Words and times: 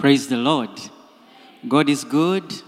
Praise 0.00 0.28
the 0.28 0.38
Lord. 0.38 0.70
God 1.68 1.90
is 1.90 2.04
good, 2.04 2.62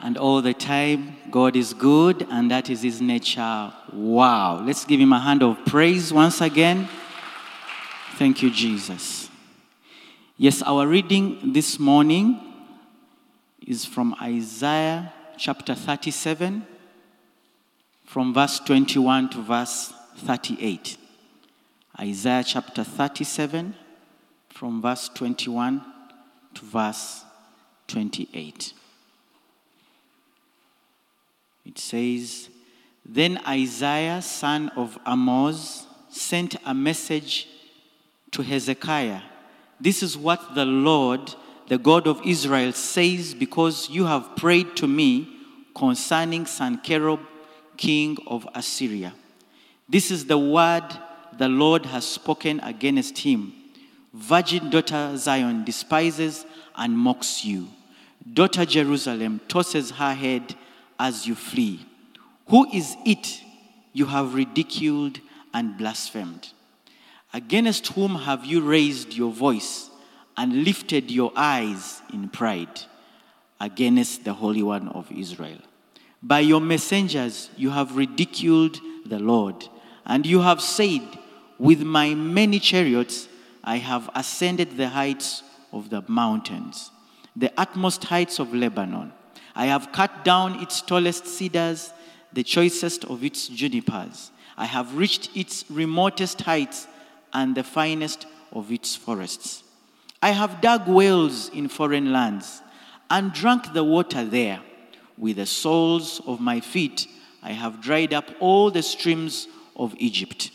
and 0.00 0.16
all 0.16 0.40
the 0.40 0.54
time, 0.54 1.16
God 1.28 1.56
is 1.56 1.74
good, 1.74 2.28
and 2.30 2.48
that 2.48 2.70
is 2.70 2.82
His 2.82 3.00
nature. 3.00 3.72
Wow. 3.92 4.62
Let's 4.64 4.84
give 4.84 5.00
Him 5.00 5.12
a 5.12 5.18
hand 5.18 5.42
of 5.42 5.58
praise 5.66 6.12
once 6.12 6.40
again. 6.40 6.88
Thank 8.18 8.40
you, 8.40 8.52
Jesus. 8.52 9.28
Yes, 10.36 10.62
our 10.62 10.86
reading 10.86 11.52
this 11.52 11.80
morning 11.80 12.40
is 13.66 13.84
from 13.84 14.14
Isaiah 14.22 15.12
chapter 15.36 15.74
37, 15.74 16.64
from 18.04 18.32
verse 18.32 18.60
21 18.60 19.30
to 19.30 19.42
verse 19.42 19.92
38. 20.18 20.98
Isaiah 21.98 22.44
chapter 22.44 22.84
37, 22.84 23.74
from 24.50 24.80
verse 24.80 25.08
21 25.08 25.93
to 26.54 26.64
verse 26.64 27.24
28. 27.88 28.72
It 31.66 31.78
says, 31.78 32.48
Then 33.04 33.40
Isaiah, 33.46 34.22
son 34.22 34.70
of 34.76 34.98
Amoz, 35.06 35.86
sent 36.10 36.56
a 36.64 36.74
message 36.74 37.48
to 38.30 38.42
Hezekiah. 38.42 39.22
This 39.80 40.02
is 40.02 40.16
what 40.16 40.54
the 40.54 40.64
Lord, 40.64 41.34
the 41.68 41.78
God 41.78 42.06
of 42.06 42.20
Israel, 42.24 42.72
says 42.72 43.34
because 43.34 43.90
you 43.90 44.04
have 44.06 44.36
prayed 44.36 44.76
to 44.76 44.86
me 44.86 45.28
concerning 45.74 46.46
Sennacherib, 46.46 47.20
king 47.76 48.16
of 48.26 48.46
Assyria. 48.54 49.14
This 49.88 50.10
is 50.10 50.26
the 50.26 50.38
word 50.38 50.84
the 51.36 51.48
Lord 51.48 51.86
has 51.86 52.06
spoken 52.06 52.60
against 52.60 53.18
him. 53.18 53.52
Virgin 54.14 54.70
daughter 54.70 55.16
Zion 55.16 55.64
despises 55.64 56.46
and 56.76 56.96
mocks 56.96 57.44
you. 57.44 57.68
Daughter 58.32 58.64
Jerusalem 58.64 59.40
tosses 59.48 59.90
her 59.90 60.14
head 60.14 60.54
as 61.00 61.26
you 61.26 61.34
flee. 61.34 61.84
Who 62.48 62.70
is 62.70 62.96
it 63.04 63.40
you 63.92 64.06
have 64.06 64.34
ridiculed 64.34 65.18
and 65.52 65.76
blasphemed? 65.76 66.50
Against 67.32 67.88
whom 67.88 68.14
have 68.14 68.44
you 68.44 68.60
raised 68.60 69.14
your 69.14 69.32
voice 69.32 69.90
and 70.36 70.62
lifted 70.62 71.10
your 71.10 71.32
eyes 71.34 72.00
in 72.12 72.28
pride? 72.28 72.82
Against 73.60 74.24
the 74.24 74.34
Holy 74.34 74.62
One 74.62 74.88
of 74.90 75.10
Israel. 75.10 75.58
By 76.22 76.40
your 76.40 76.60
messengers 76.60 77.50
you 77.56 77.70
have 77.70 77.96
ridiculed 77.96 78.78
the 79.04 79.18
Lord, 79.18 79.68
and 80.06 80.24
you 80.24 80.40
have 80.40 80.60
said, 80.60 81.02
With 81.58 81.82
my 81.82 82.14
many 82.14 82.60
chariots 82.60 83.28
I 83.64 83.78
have 83.78 84.10
ascended 84.14 84.76
the 84.76 84.90
heights 84.90 85.42
of 85.72 85.88
the 85.88 86.04
mountains, 86.06 86.90
the 87.34 87.50
utmost 87.56 88.04
heights 88.04 88.38
of 88.38 88.54
Lebanon. 88.54 89.12
I 89.56 89.66
have 89.66 89.90
cut 89.90 90.22
down 90.22 90.60
its 90.60 90.82
tallest 90.82 91.26
cedars, 91.26 91.92
the 92.32 92.44
choicest 92.44 93.04
of 93.06 93.24
its 93.24 93.48
junipers. 93.48 94.30
I 94.56 94.66
have 94.66 94.96
reached 94.96 95.34
its 95.34 95.64
remotest 95.70 96.42
heights 96.42 96.86
and 97.32 97.54
the 97.54 97.64
finest 97.64 98.26
of 98.52 98.70
its 98.70 98.94
forests. 98.94 99.64
I 100.22 100.30
have 100.30 100.60
dug 100.60 100.86
wells 100.86 101.48
in 101.48 101.68
foreign 101.68 102.12
lands 102.12 102.60
and 103.10 103.32
drunk 103.32 103.72
the 103.72 103.84
water 103.84 104.24
there. 104.24 104.60
With 105.16 105.36
the 105.36 105.46
soles 105.46 106.20
of 106.26 106.40
my 106.40 106.60
feet, 106.60 107.06
I 107.42 107.52
have 107.52 107.80
dried 107.80 108.12
up 108.12 108.30
all 108.40 108.70
the 108.70 108.82
streams 108.82 109.48
of 109.76 109.94
Egypt. 109.98 110.50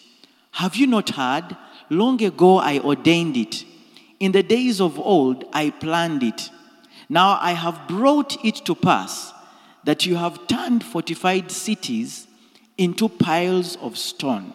Have 0.51 0.75
you 0.75 0.87
not 0.87 1.09
heard? 1.11 1.55
Long 1.89 2.21
ago 2.23 2.57
I 2.57 2.79
ordained 2.79 3.37
it. 3.37 3.65
In 4.19 4.31
the 4.31 4.43
days 4.43 4.79
of 4.79 4.99
old 4.99 5.45
I 5.53 5.71
planned 5.71 6.23
it. 6.23 6.49
Now 7.07 7.39
I 7.41 7.53
have 7.53 7.87
brought 7.87 8.43
it 8.45 8.55
to 8.65 8.75
pass 8.75 9.33
that 9.83 10.05
you 10.05 10.15
have 10.15 10.47
turned 10.47 10.83
fortified 10.83 11.51
cities 11.51 12.27
into 12.77 13.09
piles 13.09 13.75
of 13.77 13.97
stone. 13.97 14.53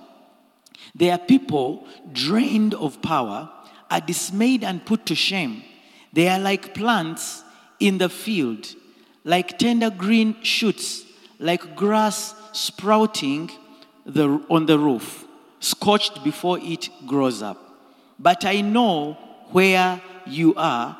Their 0.94 1.18
people, 1.18 1.86
drained 2.12 2.74
of 2.74 3.02
power, 3.02 3.50
are 3.90 4.00
dismayed 4.00 4.62
and 4.62 4.84
put 4.84 5.06
to 5.06 5.14
shame. 5.14 5.62
They 6.12 6.28
are 6.28 6.38
like 6.38 6.74
plants 6.74 7.42
in 7.80 7.98
the 7.98 8.08
field, 8.08 8.68
like 9.24 9.58
tender 9.58 9.90
green 9.90 10.40
shoots, 10.42 11.04
like 11.38 11.74
grass 11.74 12.34
sprouting 12.52 13.50
the, 14.06 14.40
on 14.48 14.66
the 14.66 14.78
roof, 14.78 15.24
scorched 15.64 16.22
before 16.22 16.58
it 16.60 16.88
grows 17.06 17.42
up. 17.42 17.58
But 18.18 18.44
I 18.44 18.60
know 18.60 19.14
where 19.50 20.00
you 20.26 20.54
are 20.56 20.96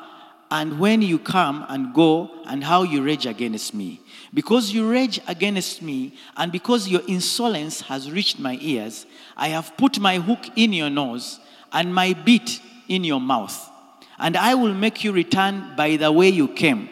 and 0.51 0.79
when 0.79 1.01
you 1.01 1.19
come 1.19 1.65
and 1.69 1.93
go 1.93 2.31
and 2.45 2.63
how 2.63 2.83
you 2.83 3.03
rage 3.03 3.25
against 3.25 3.73
me. 3.73 3.99
Because 4.33 4.71
you 4.71 4.89
rage 4.89 5.19
against 5.27 5.81
me 5.81 6.13
and 6.37 6.51
because 6.51 6.87
your 6.87 7.01
insolence 7.07 7.81
has 7.81 8.11
reached 8.11 8.39
my 8.39 8.57
ears, 8.61 9.05
I 9.35 9.49
have 9.49 9.75
put 9.77 9.99
my 9.99 10.17
hook 10.17 10.39
in 10.55 10.73
your 10.73 10.89
nose 10.89 11.39
and 11.71 11.93
my 11.93 12.13
bit 12.13 12.59
in 12.87 13.03
your 13.03 13.21
mouth. 13.21 13.69
And 14.17 14.37
I 14.37 14.55
will 14.55 14.73
make 14.73 15.03
you 15.03 15.11
return 15.11 15.75
by 15.75 15.97
the 15.97 16.11
way 16.11 16.29
you 16.29 16.47
came. 16.47 16.89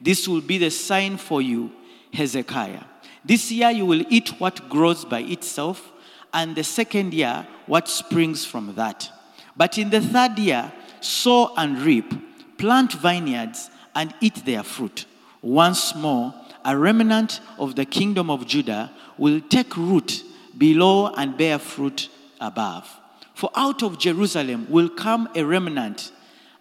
This 0.00 0.28
will 0.28 0.40
be 0.40 0.58
the 0.58 0.70
sign 0.70 1.16
for 1.16 1.42
you, 1.42 1.72
Hezekiah. 2.12 2.84
This 3.24 3.50
year 3.50 3.70
you 3.70 3.86
will 3.86 4.04
eat 4.10 4.40
what 4.40 4.68
grows 4.68 5.04
by 5.04 5.20
itself, 5.20 5.92
and 6.34 6.54
the 6.54 6.64
second 6.64 7.14
year 7.14 7.46
what 7.66 7.88
springs 7.88 8.44
from 8.44 8.74
that. 8.74 9.10
But 9.56 9.78
in 9.78 9.88
the 9.88 10.00
third 10.00 10.38
year, 10.38 10.70
sow 11.00 11.54
and 11.56 11.80
reap, 11.80 12.12
plant 12.58 12.92
vineyards 12.92 13.70
and 13.94 14.12
eat 14.20 14.44
their 14.44 14.64
fruit. 14.64 15.06
Once 15.40 15.94
more, 15.94 16.34
a 16.64 16.76
remnant 16.76 17.40
of 17.58 17.76
the 17.76 17.84
kingdom 17.84 18.30
of 18.30 18.46
Judah 18.46 18.90
will 19.16 19.40
take 19.40 19.76
root 19.76 20.24
below 20.58 21.14
and 21.14 21.38
bear 21.38 21.58
fruit 21.58 22.08
above. 22.40 22.88
For 23.34 23.50
out 23.54 23.82
of 23.82 23.98
Jerusalem 23.98 24.66
will 24.68 24.88
come 24.88 25.28
a 25.34 25.44
remnant, 25.44 26.12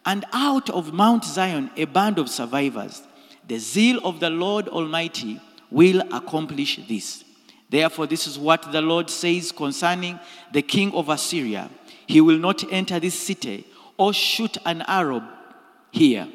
and 0.05 0.25
out 0.33 0.69
of 0.69 0.93
Mount 0.93 1.23
Zion 1.23 1.71
a 1.77 1.85
band 1.85 2.19
of 2.19 2.29
survivors. 2.29 3.01
The 3.47 3.57
zeal 3.57 3.99
of 4.03 4.19
the 4.19 4.29
Lord 4.29 4.67
Almighty 4.67 5.39
will 5.71 6.01
accomplish 6.13 6.79
this. 6.87 7.23
Therefore, 7.73 8.05
this 8.05 8.27
is 8.27 8.37
what 8.37 8.71
the 8.71 8.83
Lord 8.83 9.09
says 9.09 9.51
concerning 9.51 10.19
the 10.51 10.61
king 10.61 10.93
of 10.93 11.09
Assyria 11.09 11.71
He 12.05 12.21
will 12.21 12.37
not 12.37 12.71
enter 12.71 12.99
this 12.99 13.19
city 13.19 13.65
or 13.97 14.13
shoot 14.13 14.59
an 14.63 14.83
arrow 14.87 15.27
here. 15.89 16.27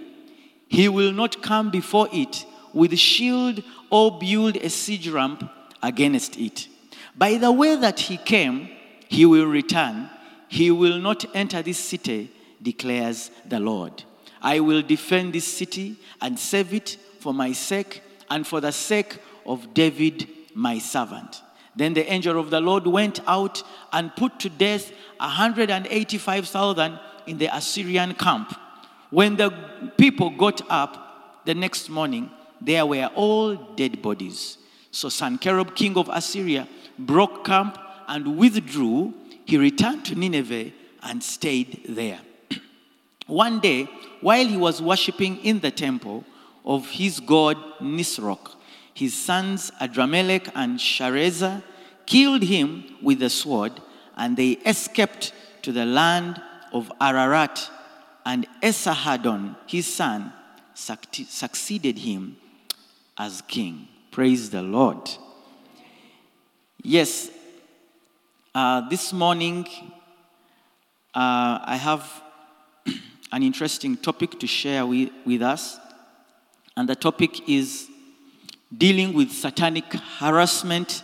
He 0.66 0.88
will 0.88 1.12
not 1.12 1.40
come 1.40 1.70
before 1.70 2.08
it 2.12 2.44
with 2.74 2.98
shield 2.98 3.62
or 3.88 4.18
build 4.18 4.56
a 4.56 4.68
siege 4.68 5.08
ramp 5.08 5.48
against 5.80 6.36
it. 6.36 6.66
By 7.16 7.36
the 7.36 7.52
way 7.52 7.76
that 7.76 8.00
he 8.00 8.16
came, 8.16 8.68
he 9.06 9.24
will 9.24 9.46
return. 9.46 10.10
He 10.48 10.72
will 10.72 10.98
not 10.98 11.24
enter 11.36 11.62
this 11.62 11.78
city, 11.78 12.32
declares 12.60 13.30
the 13.46 13.60
Lord. 13.60 14.02
I 14.42 14.58
will 14.58 14.82
defend 14.82 15.34
this 15.34 15.46
city 15.46 15.98
and 16.20 16.36
save 16.36 16.74
it 16.74 16.96
for 17.20 17.32
my 17.32 17.52
sake 17.52 18.02
and 18.28 18.44
for 18.44 18.60
the 18.60 18.72
sake 18.72 19.18
of 19.46 19.72
David, 19.72 20.28
my 20.58 20.78
servant. 20.78 21.42
Then 21.76 21.94
the 21.94 22.10
angel 22.12 22.38
of 22.40 22.50
the 22.50 22.60
Lord 22.60 22.86
went 22.86 23.20
out 23.26 23.62
and 23.92 24.14
put 24.16 24.40
to 24.40 24.50
death 24.50 24.90
185,000 25.18 26.98
in 27.28 27.38
the 27.38 27.56
Assyrian 27.56 28.14
camp. 28.14 28.58
When 29.10 29.36
the 29.36 29.50
people 29.96 30.30
got 30.30 30.60
up 30.68 31.44
the 31.44 31.54
next 31.54 31.88
morning, 31.88 32.30
there 32.60 32.84
were 32.84 33.08
all 33.14 33.54
dead 33.54 34.02
bodies. 34.02 34.58
So 34.90 35.08
Sennacherib, 35.08 35.76
king 35.76 35.96
of 35.96 36.10
Assyria, 36.12 36.66
broke 36.98 37.44
camp 37.44 37.78
and 38.08 38.36
withdrew. 38.36 39.14
He 39.44 39.56
returned 39.56 40.04
to 40.06 40.16
Nineveh 40.16 40.72
and 41.04 41.22
stayed 41.22 41.84
there. 41.88 42.18
One 43.28 43.60
day, 43.60 43.88
while 44.20 44.46
he 44.46 44.56
was 44.56 44.82
worshiping 44.82 45.36
in 45.44 45.60
the 45.60 45.70
temple 45.70 46.24
of 46.64 46.90
his 46.90 47.20
god 47.20 47.56
Nisroch, 47.80 48.56
his 48.98 49.14
sons 49.14 49.70
Adramelech 49.80 50.50
and 50.56 50.76
Sharezer 50.76 51.62
killed 52.04 52.42
him 52.42 52.82
with 53.00 53.20
the 53.20 53.30
sword, 53.30 53.72
and 54.16 54.36
they 54.36 54.52
escaped 54.66 55.32
to 55.62 55.70
the 55.70 55.84
land 55.84 56.42
of 56.72 56.90
Ararat. 57.00 57.70
And 58.26 58.48
Esarhaddon, 58.60 59.54
his 59.68 59.86
son, 59.86 60.32
succeeded 60.74 61.98
him 61.98 62.38
as 63.16 63.40
king. 63.42 63.86
Praise 64.10 64.50
the 64.50 64.62
Lord. 64.62 65.08
Yes, 66.82 67.30
uh, 68.52 68.88
this 68.88 69.12
morning 69.12 69.64
uh, 71.14 71.60
I 71.64 71.78
have 71.80 72.22
an 73.32 73.44
interesting 73.44 73.96
topic 73.96 74.40
to 74.40 74.48
share 74.48 74.84
with, 74.84 75.10
with 75.24 75.42
us, 75.42 75.78
and 76.76 76.88
the 76.88 76.96
topic 76.96 77.48
is 77.48 77.88
dealing 78.76 79.12
with 79.14 79.32
satanic 79.32 79.92
harassment 79.92 81.02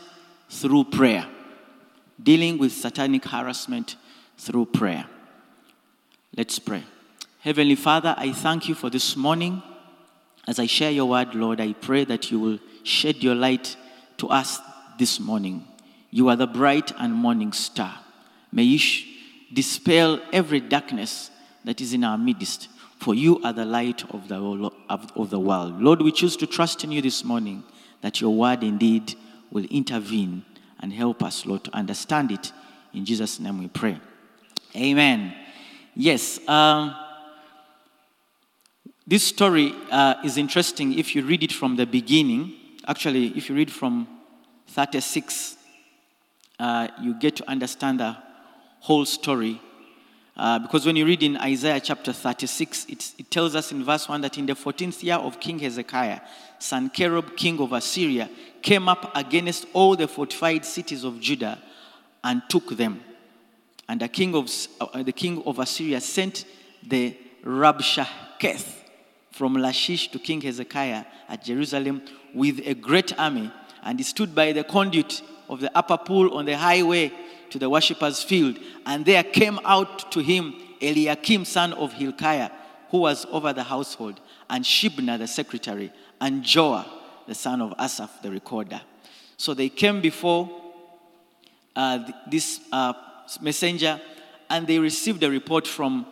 through 0.49 0.85
prayer. 0.85 1.27
Dealing 2.23 2.59
with 2.59 2.73
satanic 2.73 3.25
harassment 3.25 3.97
through 4.37 4.67
prayer. 4.67 5.07
Let's 6.37 6.59
pray. 6.59 6.85
Heavenly 7.41 7.75
Father, 7.75 8.15
I 8.17 8.33
thank 8.33 8.69
you 8.69 8.75
for 8.75 8.91
this 8.91 9.17
morning. 9.17 9.63
As 10.47 10.59
I 10.59 10.67
share 10.67 10.91
your 10.91 11.07
word, 11.07 11.35
Lord, 11.35 11.61
I 11.61 11.73
pray 11.73 12.05
that 12.05 12.31
you 12.31 12.39
will 12.39 12.59
shed 12.83 13.23
your 13.23 13.35
light 13.35 13.77
to 14.19 14.29
us 14.29 14.61
this 14.99 15.19
morning. 15.19 15.67
You 16.11 16.29
are 16.29 16.37
the 16.37 16.47
bright 16.47 16.93
and 16.99 17.13
morning 17.13 17.53
star. 17.53 17.99
May 18.53 18.63
you 18.63 18.79
sh- 18.79 19.07
dispel 19.53 20.21
every 20.33 20.61
darkness 20.61 21.31
that 21.65 21.81
is 21.81 21.93
in 21.93 22.05
our 22.05 22.19
midst, 22.19 22.69
for 23.05 23.15
you 23.15 23.39
are 23.45 23.53
the 23.53 23.67
light 23.67 24.03
of 24.15 24.29
the, 24.29 24.71
of, 24.89 25.29
the 25.29 25.39
world. 25.39 25.79
Lord, 25.79 26.01
we 26.01 26.11
choose 26.11 26.39
to 26.39 26.47
trust 26.47 26.85
in 26.85 26.91
you 26.91 27.03
this 27.03 27.23
morning 27.23 27.63
that 28.01 28.19
your 28.19 28.35
word 28.35 28.63
indeed 28.63 29.15
will 29.51 29.67
intervene 29.67 30.43
and 30.81 30.91
help 30.91 31.23
us, 31.23 31.45
Lord, 31.45 31.65
to 31.65 31.75
understand 31.77 32.33
it. 32.33 32.51
In 32.95 33.05
Jesus' 33.05 33.39
name 33.39 33.59
we 33.59 33.69
pray. 33.69 34.01
Amen. 34.75 35.35
Yes. 35.95 36.41
Um, 36.49 36.97
this 39.07 39.25
story 39.25 39.75
uh, 39.91 40.15
is 40.25 40.39
interesting 40.39 40.99
if 40.99 41.15
you 41.15 41.27
read 41.27 41.43
it 41.43 41.53
from 41.53 41.77
the 41.77 41.85
beginning. 41.85 42.55
Actually, 42.89 43.37
if 43.37 43.51
you 43.51 43.55
read 43.55 43.71
from 43.71 44.09
36, 44.69 45.59
uh, 46.59 46.89
you 47.03 47.21
get 47.21 47.37
to 47.37 47.51
understand 47.51 48.01
the 48.01 48.17
whole 48.81 49.05
story. 49.05 49.61
Uh, 50.37 50.59
because 50.59 50.85
when 50.85 50.97
you 50.97 51.07
read 51.07 51.23
in 51.23 51.37
Isaiah 51.37 51.79
chapter 51.79 52.13
36, 52.13 52.87
it 52.89 53.31
tells 53.31 53.55
us 53.55 53.71
in 53.71 53.85
verse 53.85 54.09
1 54.09 54.21
that 54.23 54.37
in 54.37 54.47
the 54.47 54.55
14th 54.55 55.03
year 55.03 55.15
of 55.15 55.39
King 55.39 55.61
Hezekiah, 55.61 56.21
Sennacherib, 56.59 57.37
king 57.37 57.61
of 57.61 57.73
Assyria, 57.73 58.29
came 58.61 58.89
up 58.89 59.13
against 59.15 59.67
all 59.73 59.95
the 59.95 60.09
fortified 60.09 60.65
cities 60.65 61.05
of 61.05 61.21
Judah 61.21 61.59
and 62.25 62.43
took 62.49 62.77
them. 62.77 63.01
And 63.89 64.01
the 64.01 64.09
king 64.09 64.35
of, 64.35 64.51
uh, 64.81 65.03
the 65.05 65.13
king 65.13 65.43
of 65.47 65.59
Assyria 65.61 66.01
sent 66.01 66.47
the 66.83 67.17
Rabshakeh 67.45 68.65
from 69.31 69.55
Lachish 69.55 70.11
to 70.11 70.19
King 70.19 70.41
Hezekiah 70.41 71.05
at 71.29 71.45
Jerusalem 71.45 72.03
with 72.33 72.61
a 72.65 72.75
great 72.75 73.17
army, 73.19 73.53
and 73.83 74.01
he 74.01 74.05
stood 74.05 74.35
by 74.35 74.53
the 74.53 74.65
conduit 74.65 75.23
of 75.49 75.61
the 75.61 75.77
upper 75.77 75.99
pool 75.99 76.37
on 76.37 76.47
the 76.47 76.57
highway 76.57 77.13
to 77.51 77.59
the 77.59 77.69
worshippers' 77.71 78.23
field. 78.23 78.59
And 78.87 79.05
there 79.05 79.23
came 79.23 79.59
out 79.65 80.11
to 80.13 80.21
him 80.21 80.55
Eliakim, 80.81 81.45
son 81.45 81.73
of 81.73 81.93
Hilkiah, 81.93 82.51
who 82.91 82.99
was 82.99 83.27
over 83.31 83.53
the 83.53 83.63
household, 83.63 84.21
and 84.49 84.65
Shebnah, 84.65 85.19
the 85.19 85.27
secretary, 85.27 85.93
and 86.21 86.43
Joah, 86.43 86.87
the 87.27 87.35
son 87.35 87.61
of 87.61 87.75
Asaph, 87.79 88.23
the 88.23 88.31
recorder. 88.31 88.81
So 89.37 89.55
they 89.55 89.69
came 89.69 90.01
before 90.01 90.49
uh, 91.75 92.11
this 92.31 92.61
uh, 92.71 92.93
messenger, 93.41 94.01
and 94.51 94.67
they 94.67 94.79
received 94.79 95.23
a 95.23 95.31
report 95.31 95.67
from 95.67 96.07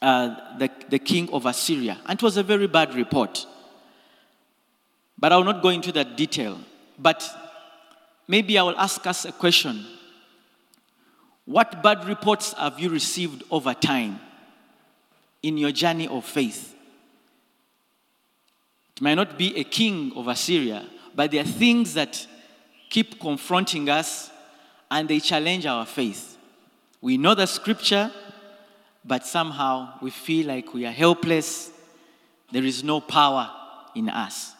uh, 0.00 0.58
the, 0.58 0.70
the 0.88 0.98
king 0.98 1.28
of 1.30 1.46
Assyria. 1.46 1.98
And 2.06 2.18
it 2.18 2.22
was 2.22 2.36
a 2.36 2.42
very 2.42 2.66
bad 2.66 2.94
report. 2.94 3.46
But 5.18 5.32
I 5.32 5.36
will 5.36 5.44
not 5.44 5.62
go 5.62 5.68
into 5.68 5.92
that 5.92 6.16
detail. 6.16 6.58
But 6.98 7.28
maybe 8.26 8.58
I 8.58 8.62
will 8.62 8.78
ask 8.78 9.06
us 9.06 9.24
a 9.24 9.32
question 9.32 9.86
What 11.44 11.82
bad 11.82 12.06
reports 12.06 12.52
have 12.52 12.78
you 12.78 12.88
received 12.88 13.42
over 13.50 13.74
time 13.74 14.20
in 15.42 15.58
your 15.58 15.72
journey 15.72 16.06
of 16.06 16.24
faith? 16.24 16.74
It 18.96 19.02
might 19.02 19.14
not 19.14 19.36
be 19.36 19.56
a 19.58 19.64
king 19.64 20.12
of 20.14 20.28
Assyria, 20.28 20.86
but 21.14 21.30
there 21.30 21.42
are 21.42 21.46
things 21.46 21.94
that 21.94 22.26
keep 22.90 23.18
confronting 23.18 23.88
us 23.88 24.30
and 24.90 25.08
they 25.08 25.18
challenge 25.18 25.66
our 25.66 25.84
faith. 25.84 26.36
We 27.00 27.16
know 27.16 27.34
the 27.34 27.46
scripture, 27.46 28.12
but 29.04 29.26
somehow 29.26 29.94
we 30.00 30.10
feel 30.10 30.46
like 30.46 30.72
we 30.72 30.86
are 30.86 30.92
helpless. 30.92 31.72
There 32.52 32.62
is 32.62 32.84
no 32.84 33.00
power 33.00 33.50
in 33.96 34.08
us. 34.08 34.54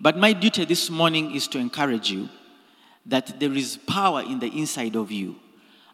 But 0.00 0.16
my 0.16 0.32
duty 0.32 0.64
this 0.64 0.90
morning 0.90 1.32
is 1.32 1.46
to 1.48 1.58
encourage 1.58 2.10
you 2.10 2.28
that 3.06 3.38
there 3.38 3.52
is 3.52 3.76
power 3.76 4.22
in 4.22 4.40
the 4.40 4.48
inside 4.48 4.96
of 4.96 5.12
you. 5.12 5.36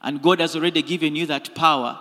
And 0.02 0.22
God 0.22 0.40
has 0.40 0.54
already 0.54 0.82
given 0.82 1.16
you 1.16 1.26
that 1.26 1.54
power. 1.54 1.98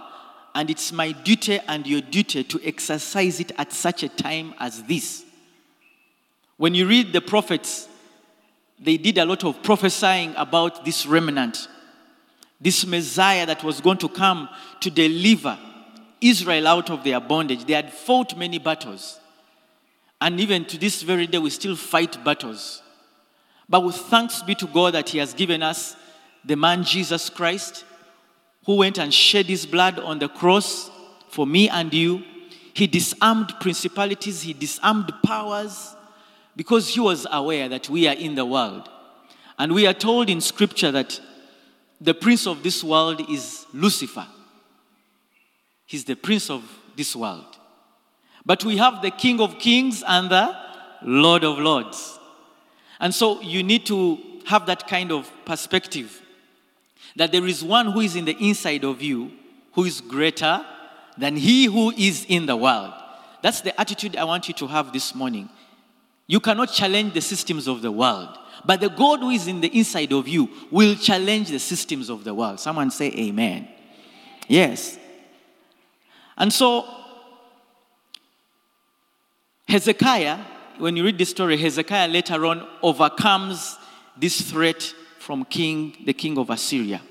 And 0.53 0.69
it's 0.69 0.91
my 0.91 1.11
duty 1.11 1.59
and 1.67 1.85
your 1.85 2.01
duty 2.01 2.43
to 2.43 2.59
exercise 2.63 3.39
it 3.39 3.51
at 3.57 3.73
such 3.73 4.03
a 4.03 4.09
time 4.09 4.53
as 4.59 4.83
this. 4.83 5.23
When 6.57 6.73
you 6.73 6.87
read 6.87 7.13
the 7.13 7.21
prophets, 7.21 7.87
they 8.79 8.97
did 8.97 9.17
a 9.17 9.25
lot 9.25 9.43
of 9.43 9.61
prophesying 9.63 10.33
about 10.35 10.85
this 10.85 11.05
remnant, 11.05 11.67
this 12.59 12.85
Messiah 12.85 13.45
that 13.45 13.63
was 13.63 13.81
going 13.81 13.97
to 13.99 14.09
come 14.09 14.49
to 14.81 14.89
deliver 14.89 15.57
Israel 16.21 16.67
out 16.67 16.89
of 16.89 17.03
their 17.03 17.19
bondage. 17.19 17.65
They 17.65 17.73
had 17.73 17.93
fought 17.93 18.37
many 18.37 18.57
battles. 18.57 19.19
And 20.19 20.39
even 20.39 20.65
to 20.65 20.77
this 20.77 21.03
very 21.03 21.27
day, 21.27 21.37
we 21.37 21.51
still 21.51 21.75
fight 21.75 22.23
battles. 22.23 22.81
But 23.69 23.83
with 23.83 23.95
thanks 23.95 24.41
be 24.41 24.55
to 24.55 24.67
God 24.67 24.93
that 24.95 25.09
He 25.09 25.19
has 25.19 25.33
given 25.33 25.61
us 25.61 25.95
the 26.47 26.55
man 26.55 26.83
Jesus 26.83 27.29
Christ, 27.29 27.83
who 28.65 28.77
went 28.77 28.97
and 28.97 29.13
shed 29.13 29.45
His 29.45 29.65
blood 29.65 29.99
on 29.99 30.19
the 30.19 30.29
cross 30.29 30.89
for 31.29 31.45
me 31.45 31.69
and 31.69 31.93
you. 31.93 32.23
He 32.73 32.87
disarmed 32.87 33.53
principalities, 33.59 34.41
He 34.41 34.53
disarmed 34.53 35.11
powers 35.23 35.95
because 36.55 36.87
He 36.87 36.99
was 37.01 37.27
aware 37.31 37.67
that 37.69 37.89
we 37.89 38.07
are 38.07 38.15
in 38.15 38.35
the 38.35 38.45
world. 38.45 38.89
And 39.59 39.73
we 39.73 39.85
are 39.85 39.93
told 39.93 40.29
in 40.29 40.39
Scripture 40.39 40.91
that 40.91 41.19
the 41.99 42.13
prince 42.13 42.47
of 42.47 42.63
this 42.63 42.83
world 42.83 43.29
is 43.29 43.65
Lucifer. 43.73 44.27
He's 45.85 46.05
the 46.05 46.15
prince 46.15 46.49
of 46.49 46.63
this 46.95 47.15
world. 47.15 47.57
But 48.45 48.63
we 48.63 48.77
have 48.77 49.01
the 49.01 49.11
King 49.11 49.41
of 49.41 49.59
Kings 49.59 50.03
and 50.07 50.29
the 50.29 50.55
Lord 51.01 51.43
of 51.43 51.57
Lords. 51.57 52.17
And 52.99 53.13
so 53.13 53.41
you 53.41 53.63
need 53.63 53.85
to 53.87 54.17
have 54.45 54.67
that 54.67 54.87
kind 54.87 55.11
of 55.11 55.29
perspective 55.43 56.21
that 57.17 57.31
there 57.31 57.45
is 57.45 57.63
one 57.63 57.91
who 57.91 57.99
is 57.99 58.15
in 58.15 58.25
the 58.25 58.37
inside 58.39 58.83
of 58.83 59.01
you 59.01 59.31
who 59.73 59.83
is 59.83 60.01
greater 60.01 60.65
than 61.17 61.35
he 61.35 61.65
who 61.65 61.91
is 61.91 62.25
in 62.29 62.45
the 62.45 62.55
world. 62.55 62.93
That's 63.41 63.61
the 63.61 63.79
attitude 63.79 64.15
I 64.15 64.23
want 64.23 64.47
you 64.47 64.53
to 64.55 64.67
have 64.67 64.93
this 64.93 65.13
morning. 65.13 65.49
You 66.27 66.39
cannot 66.39 66.71
challenge 66.71 67.13
the 67.13 67.21
systems 67.21 67.67
of 67.67 67.81
the 67.81 67.91
world, 67.91 68.37
but 68.65 68.81
the 68.81 68.89
God 68.89 69.19
who 69.19 69.31
is 69.31 69.47
in 69.47 69.61
the 69.61 69.67
inside 69.75 70.13
of 70.13 70.27
you 70.27 70.49
will 70.69 70.95
challenge 70.95 71.49
the 71.49 71.59
systems 71.59 72.09
of 72.09 72.23
the 72.23 72.33
world. 72.33 72.59
Someone 72.59 72.91
say, 72.91 73.11
Amen. 73.11 73.67
Yes. 74.47 74.97
And 76.37 76.53
so, 76.53 76.85
Hezekiah, 79.67 80.37
when 80.77 80.95
you 80.95 81.03
read 81.03 81.17
this 81.17 81.31
story, 81.31 81.57
Hezekiah 81.57 82.09
later 82.09 82.45
on 82.45 82.67
overcomes 82.83 83.77
this 84.15 84.41
threat 84.41 84.93
from 85.19 85.45
king, 85.45 85.95
the 86.05 86.13
king 86.13 86.37
of 86.37 86.49
Assyria. 86.49 87.01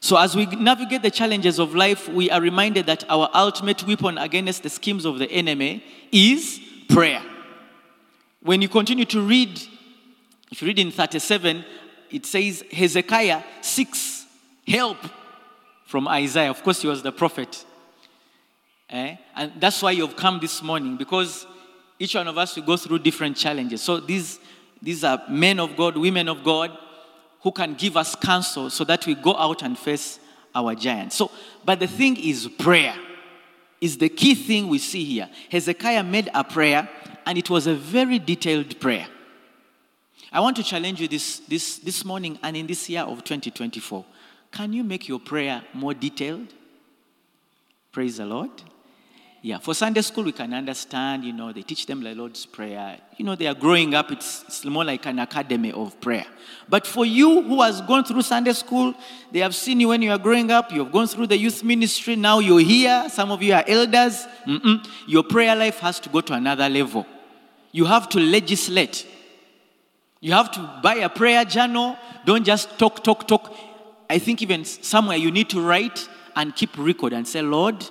So, 0.00 0.16
as 0.16 0.36
we 0.36 0.46
navigate 0.46 1.02
the 1.02 1.10
challenges 1.10 1.58
of 1.58 1.74
life, 1.74 2.08
we 2.08 2.30
are 2.30 2.40
reminded 2.40 2.86
that 2.86 3.04
our 3.10 3.28
ultimate 3.34 3.84
weapon 3.86 4.16
against 4.16 4.62
the 4.62 4.70
schemes 4.70 5.04
of 5.04 5.18
the 5.18 5.30
enemy 5.30 5.82
is 6.12 6.60
prayer. 6.88 7.22
When 8.42 8.62
you 8.62 8.68
continue 8.68 9.04
to 9.06 9.20
read, 9.20 9.60
if 10.50 10.62
you 10.62 10.68
read 10.68 10.78
in 10.78 10.92
37, 10.92 11.64
it 12.10 12.26
says 12.26 12.62
Hezekiah 12.70 13.42
seeks 13.60 14.24
help 14.66 14.98
from 15.84 16.06
Isaiah. 16.06 16.50
Of 16.50 16.62
course, 16.62 16.80
he 16.82 16.88
was 16.88 17.02
the 17.02 17.12
prophet. 17.12 17.64
Eh? 18.90 19.16
And 19.34 19.52
that's 19.58 19.82
why 19.82 19.90
you've 19.90 20.16
come 20.16 20.38
this 20.40 20.62
morning 20.62 20.96
because 20.96 21.46
each 21.98 22.14
one 22.14 22.28
of 22.28 22.38
us 22.38 22.56
will 22.56 22.62
go 22.62 22.76
through 22.76 23.00
different 23.00 23.36
challenges. 23.36 23.82
So 23.82 23.98
these, 23.98 24.38
these 24.80 25.02
are 25.02 25.22
men 25.28 25.58
of 25.58 25.76
God, 25.76 25.96
women 25.96 26.28
of 26.28 26.44
God 26.44 26.76
who 27.42 27.52
can 27.52 27.74
give 27.74 27.96
us 27.96 28.14
counsel 28.14 28.70
so 28.70 28.84
that 28.84 29.06
we 29.06 29.14
go 29.14 29.36
out 29.36 29.62
and 29.62 29.78
face 29.78 30.18
our 30.54 30.74
giants. 30.74 31.16
So, 31.16 31.30
but 31.64 31.80
the 31.80 31.86
thing 31.86 32.16
is 32.16 32.48
prayer 32.48 32.94
is 33.80 33.96
the 33.98 34.08
key 34.08 34.34
thing 34.34 34.68
we 34.68 34.78
see 34.78 35.04
here. 35.04 35.28
Hezekiah 35.50 36.02
made 36.02 36.30
a 36.34 36.42
prayer 36.42 36.88
and 37.26 37.38
it 37.38 37.48
was 37.48 37.66
a 37.66 37.74
very 37.74 38.18
detailed 38.18 38.80
prayer. 38.80 39.06
I 40.32 40.40
want 40.40 40.56
to 40.56 40.62
challenge 40.62 41.00
you 41.00 41.08
this, 41.08 41.38
this, 41.40 41.78
this 41.78 42.04
morning 42.04 42.38
and 42.42 42.56
in 42.56 42.66
this 42.66 42.88
year 42.88 43.02
of 43.02 43.24
2024. 43.24 44.04
Can 44.50 44.72
you 44.72 44.82
make 44.82 45.08
your 45.08 45.20
prayer 45.20 45.62
more 45.72 45.94
detailed? 45.94 46.52
Praise 47.92 48.16
the 48.18 48.26
Lord. 48.26 48.50
Yeah, 49.40 49.58
for 49.58 49.72
Sunday 49.72 50.00
school, 50.02 50.24
we 50.24 50.32
can 50.32 50.52
understand, 50.52 51.22
you 51.22 51.32
know, 51.32 51.52
they 51.52 51.62
teach 51.62 51.86
them 51.86 52.02
the 52.02 52.12
Lord's 52.12 52.44
Prayer. 52.44 52.98
You 53.16 53.24
know, 53.24 53.36
they 53.36 53.46
are 53.46 53.54
growing 53.54 53.94
up, 53.94 54.10
it's, 54.10 54.42
it's 54.48 54.64
more 54.64 54.84
like 54.84 55.06
an 55.06 55.20
academy 55.20 55.70
of 55.70 56.00
prayer. 56.00 56.26
But 56.68 56.88
for 56.88 57.06
you 57.06 57.42
who 57.42 57.62
has 57.62 57.80
gone 57.82 58.02
through 58.02 58.22
Sunday 58.22 58.52
school, 58.52 58.94
they 59.30 59.38
have 59.38 59.54
seen 59.54 59.78
you 59.78 59.88
when 59.88 60.02
you 60.02 60.10
are 60.10 60.18
growing 60.18 60.50
up, 60.50 60.72
you 60.72 60.82
have 60.82 60.92
gone 60.92 61.06
through 61.06 61.28
the 61.28 61.38
youth 61.38 61.62
ministry, 61.62 62.16
now 62.16 62.40
you're 62.40 62.60
here, 62.60 63.06
some 63.10 63.30
of 63.30 63.40
you 63.40 63.54
are 63.54 63.64
elders. 63.68 64.26
Mm-mm. 64.44 64.84
Your 65.06 65.22
prayer 65.22 65.54
life 65.54 65.78
has 65.78 66.00
to 66.00 66.08
go 66.08 66.20
to 66.20 66.32
another 66.32 66.68
level. 66.68 67.06
You 67.70 67.84
have 67.84 68.08
to 68.08 68.18
legislate. 68.18 69.06
You 70.20 70.32
have 70.32 70.50
to 70.50 70.80
buy 70.82 70.96
a 70.96 71.08
prayer 71.08 71.44
journal. 71.44 71.96
Don't 72.24 72.44
just 72.44 72.76
talk, 72.76 73.04
talk, 73.04 73.28
talk. 73.28 73.54
I 74.10 74.18
think 74.18 74.42
even 74.42 74.64
somewhere 74.64 75.16
you 75.16 75.30
need 75.30 75.48
to 75.50 75.60
write 75.60 76.08
and 76.34 76.56
keep 76.56 76.76
record 76.76 77.12
and 77.12 77.26
say, 77.26 77.40
Lord, 77.40 77.88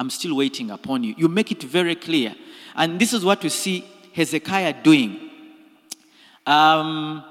I'm 0.00 0.08
still 0.08 0.34
waiting 0.34 0.70
upon 0.70 1.04
you. 1.04 1.14
You 1.18 1.28
make 1.28 1.52
it 1.52 1.62
very 1.62 1.94
clear. 1.94 2.34
And 2.74 2.98
this 2.98 3.12
is 3.12 3.22
what 3.22 3.42
we 3.42 3.50
see 3.50 3.84
Hezekiah 4.14 4.82
doing. 4.82 5.30
Um, 6.46 7.22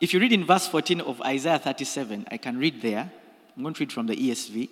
if 0.00 0.14
you 0.14 0.20
read 0.20 0.32
in 0.32 0.46
verse 0.46 0.66
14 0.66 1.02
of 1.02 1.20
Isaiah 1.20 1.58
37, 1.58 2.26
I 2.30 2.38
can 2.38 2.56
read 2.56 2.80
there. 2.80 3.12
I'm 3.54 3.62
going 3.62 3.74
to 3.74 3.80
read 3.80 3.92
from 3.92 4.06
the 4.06 4.16
ESV. 4.16 4.70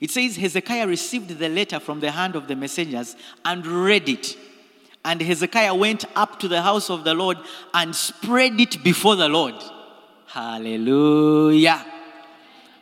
It 0.00 0.10
says, 0.10 0.36
Hezekiah 0.36 0.86
received 0.86 1.38
the 1.38 1.50
letter 1.50 1.80
from 1.80 2.00
the 2.00 2.10
hand 2.10 2.34
of 2.34 2.48
the 2.48 2.56
messengers 2.56 3.14
and 3.44 3.66
read 3.66 4.08
it. 4.08 4.34
And 5.04 5.20
Hezekiah 5.20 5.74
went 5.74 6.06
up 6.16 6.40
to 6.40 6.48
the 6.48 6.62
house 6.62 6.88
of 6.88 7.04
the 7.04 7.12
Lord 7.12 7.36
and 7.74 7.94
spread 7.94 8.58
it 8.58 8.82
before 8.82 9.16
the 9.16 9.28
Lord. 9.28 9.56
Hallelujah. 10.28 11.84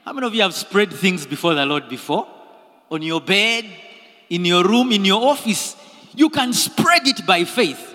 How 0.04 0.12
many 0.12 0.24
of 0.24 0.34
you 0.36 0.42
have 0.42 0.54
spread 0.54 0.92
things 0.92 1.26
before 1.26 1.54
the 1.54 1.66
Lord 1.66 1.88
before? 1.88 2.28
On 2.92 3.02
your 3.02 3.20
bed, 3.20 3.64
in 4.30 4.44
your 4.44 4.64
room, 4.64 4.92
in 4.92 5.04
your 5.04 5.22
office. 5.22 5.76
You 6.14 6.30
can 6.30 6.52
spread 6.52 7.06
it 7.06 7.26
by 7.26 7.44
faith. 7.44 7.94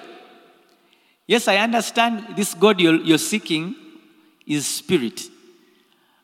Yes, 1.27 1.47
I 1.47 1.57
understand 1.57 2.35
this 2.35 2.53
God 2.53 2.79
you're, 2.79 2.95
you're 2.95 3.17
seeking 3.17 3.75
is 4.45 4.67
spirit. 4.67 5.21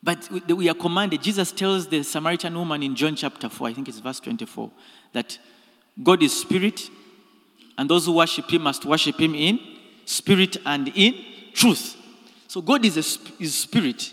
But 0.02 0.28
we 0.48 0.68
are 0.68 0.74
commanded, 0.74 1.22
Jesus 1.22 1.52
tells 1.52 1.88
the 1.88 2.02
Samaritan 2.02 2.54
woman 2.54 2.82
in 2.82 2.94
John 2.94 3.16
chapter 3.16 3.48
4, 3.48 3.68
I 3.68 3.72
think 3.72 3.88
it's 3.88 3.98
verse 3.98 4.20
24, 4.20 4.70
that 5.12 5.38
God 6.02 6.22
is 6.22 6.38
spirit, 6.38 6.90
and 7.78 7.90
those 7.90 8.06
who 8.06 8.12
worship 8.12 8.50
him 8.50 8.62
must 8.62 8.84
worship 8.84 9.18
him 9.18 9.34
in 9.34 9.58
spirit 10.04 10.56
and 10.64 10.88
in 10.94 11.14
truth. 11.52 11.96
So 12.48 12.60
God 12.62 12.84
is, 12.84 12.96
a, 12.96 13.42
is 13.42 13.54
spirit. 13.54 14.12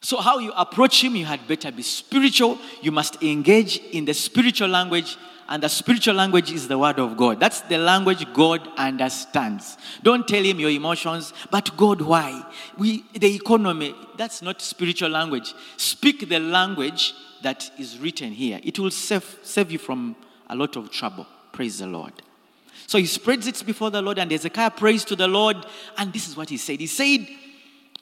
So, 0.00 0.18
how 0.18 0.38
you 0.38 0.52
approach 0.52 1.02
him, 1.02 1.16
you 1.16 1.24
had 1.24 1.46
better 1.48 1.72
be 1.72 1.82
spiritual. 1.82 2.58
You 2.82 2.92
must 2.92 3.22
engage 3.22 3.78
in 3.78 4.04
the 4.04 4.14
spiritual 4.14 4.68
language 4.68 5.16
and 5.48 5.62
the 5.62 5.68
spiritual 5.68 6.14
language 6.14 6.52
is 6.52 6.68
the 6.68 6.76
word 6.76 6.98
of 6.98 7.16
God. 7.16 7.40
That's 7.40 7.62
the 7.62 7.78
language 7.78 8.26
God 8.34 8.68
understands. 8.76 9.78
Don't 10.02 10.28
tell 10.28 10.44
him 10.44 10.60
your 10.60 10.68
emotions, 10.68 11.32
but 11.50 11.74
God, 11.74 12.02
why? 12.02 12.44
We, 12.76 13.04
the 13.14 13.34
economy, 13.34 13.94
that's 14.18 14.42
not 14.42 14.60
spiritual 14.60 15.08
language. 15.08 15.54
Speak 15.78 16.28
the 16.28 16.38
language 16.38 17.14
that 17.42 17.70
is 17.78 17.98
written 17.98 18.32
here. 18.32 18.60
It 18.62 18.78
will 18.78 18.90
save, 18.90 19.38
save 19.42 19.70
you 19.70 19.78
from 19.78 20.16
a 20.50 20.54
lot 20.54 20.76
of 20.76 20.90
trouble. 20.90 21.26
Praise 21.50 21.78
the 21.78 21.86
Lord. 21.86 22.12
So 22.86 22.98
he 22.98 23.06
spreads 23.06 23.46
it 23.46 23.64
before 23.64 23.90
the 23.90 24.02
Lord, 24.02 24.18
and 24.18 24.30
Hezekiah 24.30 24.72
prays 24.72 25.04
to 25.06 25.16
the 25.16 25.28
Lord. 25.28 25.56
And 25.96 26.12
this 26.12 26.28
is 26.28 26.36
what 26.36 26.50
he 26.50 26.58
said. 26.58 26.80
He 26.80 26.86
said, 26.86 27.26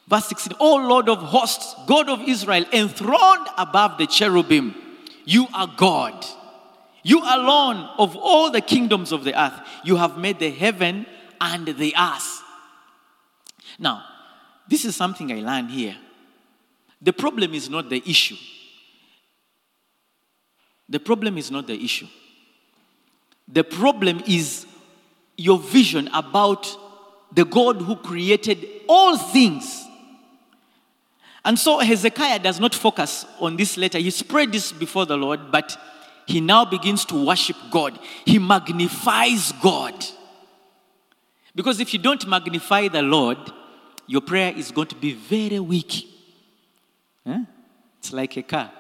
verse 0.09 0.27
16, 0.27 0.55
O 0.61 0.77
Lord 0.77 1.09
of 1.09 1.19
hosts, 1.19 1.75
God 1.87 2.09
of 2.09 2.23
Israel, 2.23 2.65
enthroned 2.73 3.47
above 3.59 3.99
the 3.99 4.07
cherubim, 4.07 4.75
you 5.25 5.47
are 5.55 5.73
God. 5.77 6.25
You 7.03 7.21
alone 7.21 7.89
of 7.99 8.17
all 8.17 8.51
the 8.51 8.61
kingdoms 8.61 9.13
of 9.13 9.25
the 9.25 9.41
earth, 9.41 9.61
you 9.85 9.97
have 9.97 10.19
made 10.19 10.39
the 10.39 10.51
heaven 10.51 11.07
and 11.41 11.67
the 11.67 11.95
earth. 11.97 12.43
Now, 13.79 14.05
this 14.69 14.85
is 14.85 14.97
something 14.97 15.31
I 15.31 15.37
learned 15.37 15.71
here. 15.71 15.97
The 17.01 17.13
problem 17.13 17.55
is 17.55 17.69
not 17.69 17.91
the 17.91 18.03
issue. 18.07 18.37
The 20.89 21.01
problem 21.01 21.37
is 21.39 21.51
not 21.51 21.67
the 21.67 21.85
issue. 21.85 22.07
The 23.49 23.65
problem 23.65 24.23
is 24.27 24.67
your 25.37 25.59
vision 25.59 26.09
about 26.13 26.67
the 27.33 27.45
God 27.45 27.83
who 27.83 27.97
created 27.97 28.67
all 28.89 29.17
things. 29.17 29.86
And 31.47 31.57
so 31.57 31.79
Hezekiah 31.79 32.41
does 32.41 32.59
not 32.59 32.75
focus 32.75 33.25
on 33.39 33.57
this 33.57 33.77
letter. 33.77 33.99
He 33.99 34.11
spread 34.11 34.51
this 34.51 34.73
before 34.73 35.07
the 35.07 35.17
Lord, 35.17 35.53
but 35.53 35.79
he 36.27 36.41
now 36.41 36.65
begins 36.65 37.05
to 37.05 37.25
worship 37.25 37.57
God. 37.71 37.97
He 38.25 38.41
magnifies 38.41 39.53
God. 39.63 39.95
Because 41.55 41.79
if 41.79 41.93
you 41.93 42.01
don't 42.01 42.29
magnify 42.29 42.89
the 42.89 43.01
Lord, 43.01 43.39
your 44.09 44.23
prayer 44.23 44.53
is 44.57 44.73
going 44.73 44.89
to 44.89 44.97
be 44.97 45.13
very 45.13 45.61
weak. 45.61 46.09
It's 48.01 48.13
like 48.13 48.37
a 48.37 48.43
car. 48.43 48.73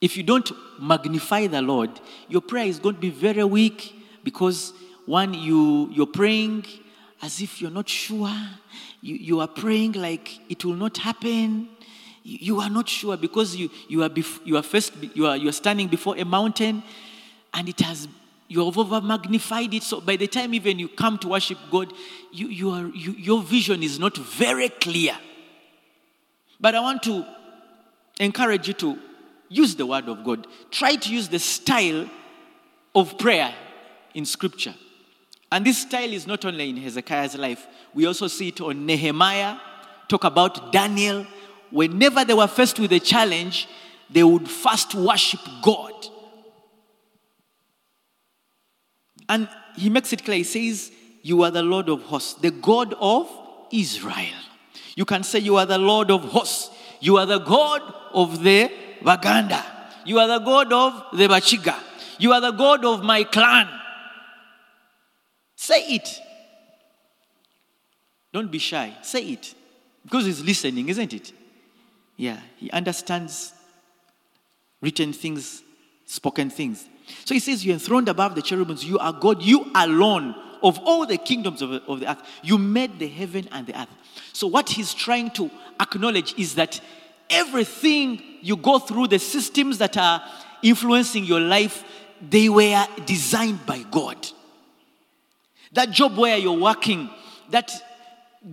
If 0.00 0.16
you 0.16 0.24
don't 0.24 0.50
magnify 0.80 1.46
the 1.46 1.62
Lord, 1.62 2.00
your 2.28 2.40
prayer 2.40 2.66
is 2.66 2.80
going 2.80 2.96
to 2.96 3.00
be 3.00 3.10
very 3.10 3.44
weak 3.44 3.94
because 4.24 4.72
one, 5.06 5.34
you, 5.34 5.88
you're 5.92 6.06
praying 6.06 6.66
as 7.22 7.40
if 7.40 7.60
you're 7.60 7.70
not 7.70 7.88
sure. 7.88 8.34
You, 9.02 9.16
you 9.16 9.40
are 9.40 9.48
praying 9.48 9.92
like 9.92 10.38
it 10.48 10.64
will 10.64 10.76
not 10.76 10.96
happen. 10.96 11.68
You 12.22 12.60
are 12.60 12.70
not 12.70 12.88
sure 12.88 13.16
because 13.16 13.56
you, 13.56 13.68
you, 13.88 14.02
are, 14.04 14.08
bef- 14.08 14.40
you, 14.44 14.56
are 14.56 14.62
first, 14.62 14.92
you, 15.14 15.26
are, 15.26 15.36
you 15.36 15.48
are 15.48 15.52
standing 15.52 15.88
before 15.88 16.16
a 16.16 16.24
mountain 16.24 16.84
and 17.52 17.68
it 17.68 17.80
has 17.80 18.08
you 18.48 18.64
have 18.66 18.76
over 18.76 19.00
magnified 19.00 19.72
it. 19.72 19.82
So 19.82 20.00
by 20.00 20.16
the 20.16 20.26
time 20.26 20.52
even 20.52 20.78
you 20.78 20.88
come 20.88 21.16
to 21.18 21.28
worship 21.28 21.58
god 21.70 21.92
you, 22.30 22.48
you 22.48 22.70
are, 22.70 22.86
you, 22.88 23.12
your 23.12 23.42
vision 23.42 23.82
is 23.82 23.98
not 23.98 24.16
very 24.16 24.68
clear. 24.68 25.16
But 26.60 26.74
i 26.74 26.80
want 26.80 27.02
to 27.04 27.26
encourage 28.20 28.68
you 28.68 28.74
to 28.74 28.98
use 29.48 29.74
the 29.74 29.86
word 29.86 30.08
of 30.08 30.22
god. 30.22 30.46
Try 30.70 30.96
to 30.96 31.12
use 31.12 31.28
the 31.28 31.38
style 31.38 32.08
of 32.94 33.18
prayer 33.18 33.54
in 34.14 34.26
scripture 34.26 34.74
and 35.52 35.64
this 35.64 35.82
style 35.82 36.12
is 36.12 36.26
not 36.26 36.44
only 36.44 36.70
in 36.70 36.76
hezekiah's 36.76 37.36
life 37.36 37.66
we 37.94 38.06
also 38.06 38.26
see 38.26 38.48
it 38.48 38.60
on 38.60 38.84
nehemiah 38.86 39.56
talk 40.08 40.24
about 40.24 40.72
daniel 40.72 41.24
whenever 41.72 42.24
they 42.24 42.34
were 42.34 42.46
faced 42.46 42.78
with 42.78 42.92
a 42.92 43.00
challenge, 43.00 43.66
they 44.10 44.22
would 44.22 44.48
first 44.48 44.94
worship 44.94 45.40
God. 45.62 45.92
And 49.28 49.48
he 49.76 49.88
makes 49.88 50.12
it 50.12 50.24
clear. 50.24 50.36
He 50.36 50.44
says, 50.44 50.92
You 51.22 51.42
are 51.42 51.50
the 51.50 51.62
Lord 51.62 51.88
of 51.88 52.02
hosts, 52.02 52.34
the 52.34 52.50
God 52.50 52.94
of 53.00 53.28
Israel. 53.72 54.38
You 54.94 55.06
can 55.06 55.22
say, 55.22 55.38
You 55.38 55.56
are 55.56 55.66
the 55.66 55.78
Lord 55.78 56.10
of 56.10 56.24
hosts. 56.24 56.70
You 57.00 57.16
are 57.16 57.26
the 57.26 57.38
God 57.38 57.82
of 58.12 58.42
the 58.44 58.70
Baganda. 59.02 59.64
You 60.04 60.18
are 60.18 60.28
the 60.28 60.38
God 60.38 60.72
of 60.72 61.16
the 61.16 61.26
Bachiga. 61.26 61.76
You 62.18 62.32
are 62.32 62.40
the 62.40 62.52
God 62.52 62.84
of 62.84 63.02
my 63.02 63.24
clan. 63.24 63.68
Say 65.62 65.94
it. 65.94 66.20
Don't 68.32 68.50
be 68.50 68.58
shy. 68.58 68.96
Say 69.02 69.22
it. 69.34 69.54
Because 70.02 70.26
he's 70.26 70.42
listening, 70.42 70.88
isn't 70.88 71.12
it? 71.12 71.32
Yeah, 72.16 72.40
he 72.56 72.68
understands 72.72 73.52
written 74.80 75.12
things, 75.12 75.62
spoken 76.04 76.50
things. 76.50 76.84
So 77.24 77.34
he 77.34 77.38
says, 77.38 77.64
You're 77.64 77.74
enthroned 77.74 78.08
above 78.08 78.34
the 78.34 78.42
cherubims. 78.42 78.84
You 78.84 78.98
are 78.98 79.12
God. 79.12 79.40
You 79.40 79.70
alone 79.76 80.34
of 80.64 80.80
all 80.80 81.06
the 81.06 81.16
kingdoms 81.16 81.62
of, 81.62 81.70
of 81.70 82.00
the 82.00 82.10
earth. 82.10 82.22
You 82.42 82.58
made 82.58 82.98
the 82.98 83.06
heaven 83.06 83.48
and 83.52 83.64
the 83.64 83.80
earth. 83.80 83.94
So 84.32 84.48
what 84.48 84.68
he's 84.68 84.92
trying 84.92 85.30
to 85.30 85.48
acknowledge 85.78 86.36
is 86.36 86.56
that 86.56 86.80
everything 87.30 88.20
you 88.40 88.56
go 88.56 88.80
through, 88.80 89.06
the 89.06 89.20
systems 89.20 89.78
that 89.78 89.96
are 89.96 90.24
influencing 90.60 91.24
your 91.24 91.40
life, 91.40 91.84
they 92.20 92.48
were 92.48 92.84
designed 93.06 93.64
by 93.64 93.84
God. 93.88 94.26
That 95.72 95.90
job 95.90 96.16
where 96.16 96.36
you're 96.36 96.58
working, 96.58 97.08
that 97.50 97.72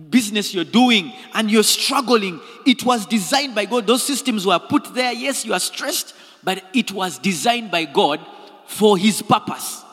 business 0.08 0.54
you're 0.54 0.64
doing 0.64 1.12
and 1.34 1.50
you're 1.50 1.62
struggling, 1.62 2.40
it 2.66 2.84
was 2.84 3.06
designed 3.06 3.54
by 3.54 3.64
God. 3.64 3.86
Those 3.86 4.02
systems 4.02 4.46
were 4.46 4.58
put 4.58 4.94
there. 4.94 5.12
Yes, 5.12 5.44
you 5.44 5.52
are 5.52 5.60
stressed, 5.60 6.14
but 6.42 6.62
it 6.72 6.92
was 6.92 7.18
designed 7.18 7.70
by 7.70 7.84
God 7.84 8.20
for 8.66 8.96
His 8.96 9.20
purpose. 9.22 9.84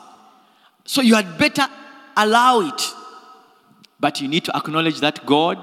So 0.86 1.01
you 1.01 1.15
had 1.15 1.38
better 1.38 1.67
allow 2.15 2.62
it. 2.62 2.81
But 4.00 4.22
you 4.22 4.27
need 4.27 4.46
to 4.46 4.55
acknowledge 4.55 5.00
that 5.00 5.25
God, 5.25 5.57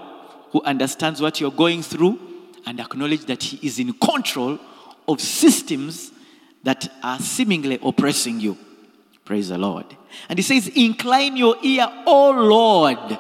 who 0.51 0.61
understands 0.63 1.23
what 1.23 1.41
you're 1.41 1.53
going 1.53 1.83
through, 1.83 2.19
and 2.67 2.81
acknowledge 2.81 3.27
that 3.27 3.43
He 3.43 3.67
is 3.67 3.79
in 3.79 3.93
control 3.95 4.59
of 5.07 5.21
systems 5.21 6.11
that 6.65 6.91
are 7.03 7.19
seemingly 7.19 7.79
oppressing 7.83 8.41
you. 8.41 8.59
Praise 9.25 9.49
the 9.49 9.59
Lord. 9.59 9.87
And 10.29 10.39
He 10.39 10.43
says, 10.43 10.69
Incline 10.69 11.37
your 11.37 11.57
ear, 11.63 11.87
O 12.07 12.31
Lord 12.31 13.19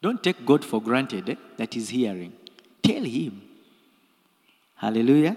don't 0.00 0.22
take 0.22 0.44
God 0.44 0.64
for 0.64 0.80
granted 0.80 1.28
eh, 1.28 1.34
that 1.56 1.74
He's 1.74 1.88
hearing. 1.88 2.32
Tell 2.82 3.02
Him. 3.02 3.42
Hallelujah. 4.76 5.36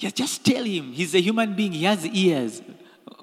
Yes, 0.00 0.12
just 0.12 0.44
tell 0.44 0.64
Him. 0.64 0.92
He's 0.92 1.14
a 1.14 1.20
human 1.20 1.54
being. 1.54 1.72
He 1.72 1.84
has 1.84 2.04
ears. 2.06 2.62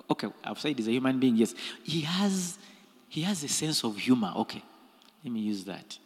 Okay, 0.10 0.28
I've 0.44 0.60
said 0.60 0.78
he's 0.78 0.88
a 0.88 0.92
human 0.92 1.20
being. 1.20 1.36
Yes, 1.36 1.56
he 1.84 2.02
has. 2.02 2.60
He 3.10 3.22
has 3.22 3.44
a 3.44 3.48
sense 3.48 3.84
of 3.84 3.98
humor. 3.98 4.32
Okay, 4.36 4.62
let 5.24 5.34
me 5.34 5.40
use 5.40 5.64
that. 5.64 5.98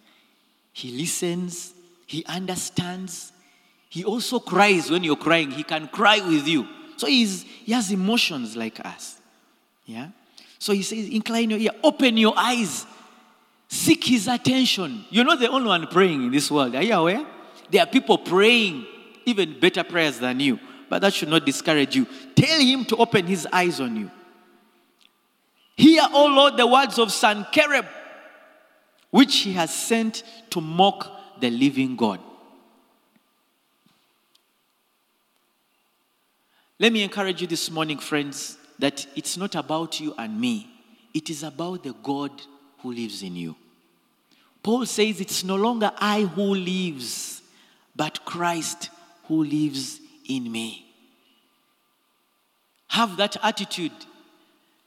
He 0.72 0.92
listens. 0.92 1.74
He 2.06 2.24
understands. 2.26 3.34
He 3.90 4.06
also 4.06 4.40
cries 4.40 4.90
when 4.90 5.04
you're 5.04 5.18
crying. 5.18 5.52
He 5.52 5.64
can 5.64 5.90
cry 5.90 6.22
with 6.22 6.48
you. 6.48 6.66
So 7.00 7.08
he's, 7.08 7.44
he 7.44 7.72
has 7.72 7.92
emotions 7.92 8.56
like 8.56 8.86
us. 8.86 9.16
Yeah. 9.86 10.10
So 10.60 10.74
he 10.74 10.84
says, 10.84 11.08
incline 11.08 11.50
your 11.50 11.60
ear, 11.60 11.72
open 11.84 12.18
your 12.18 12.34
eyes 12.38 12.86
Seek 13.70 14.04
his 14.04 14.28
attention. 14.28 15.06
You're 15.12 15.26
not 15.26 15.40
the 15.40 15.48
only 15.48 15.68
one 15.68 15.86
praying 15.88 16.24
in 16.24 16.32
this 16.32 16.50
world. 16.50 16.76
Are 16.76 16.82
you 16.82 16.96
aware? 16.96 17.24
There 17.70 17.84
are 17.84 17.86
people 17.86 18.18
praying 18.18 18.86
even 19.26 19.60
better 19.60 19.84
prayers 19.84 20.18
than 20.18 20.40
you, 20.40 20.60
but 20.90 21.04
that 21.04 21.14
should 21.14 21.30
not 21.30 21.46
discourage 21.46 21.96
you. 21.96 22.08
Tell 22.36 22.60
him 22.60 22.84
to 22.86 22.96
open 22.96 23.28
his 23.28 23.48
eyes 23.54 23.80
on 23.80 23.96
you. 23.96 24.12
Hear, 25.76 26.02
O 26.12 26.26
Lord, 26.26 26.58
the 26.58 26.66
words 26.66 26.98
of 26.98 27.12
Sennacherib, 27.12 27.86
which 29.12 29.38
he 29.38 29.54
has 29.54 29.72
sent 29.72 30.24
to 30.50 30.60
mock 30.60 31.40
the 31.40 31.52
living 31.52 31.96
God. 31.96 32.20
Let 36.80 36.94
me 36.94 37.04
encourage 37.04 37.42
you 37.42 37.48
this 37.48 37.70
morning, 37.70 38.00
friends, 38.00 38.58
that 38.80 39.06
it's 39.16 39.36
not 39.36 39.56
about 39.56 40.00
you 40.00 40.16
and 40.18 40.40
me, 40.40 40.70
it 41.14 41.30
is 41.30 41.44
about 41.44 41.84
the 41.84 41.94
God 42.02 42.32
who 42.80 42.94
lives 42.94 43.22
in 43.22 43.36
you. 43.36 43.56
Paul 44.64 44.86
says, 44.86 45.20
It's 45.20 45.44
no 45.44 45.56
longer 45.56 45.92
I 45.98 46.22
who 46.22 46.56
lives, 46.56 47.42
but 47.96 48.24
Christ 48.24 48.90
who 49.26 49.44
lives 49.44 50.00
in 50.28 50.50
me. 50.50 50.86
Have 52.88 53.18
that 53.18 53.36
attitude. 53.44 53.92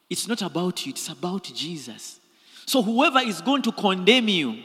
It's 0.08 0.26
not 0.26 0.42
about 0.42 0.86
you, 0.86 0.90
it's 0.90 1.08
about 1.08 1.44
Jesus. 1.44 2.20
So, 2.64 2.82
whoever 2.82 3.18
is 3.18 3.42
going 3.42 3.62
to 3.62 3.72
condemn 3.72 4.28
you, 4.28 4.62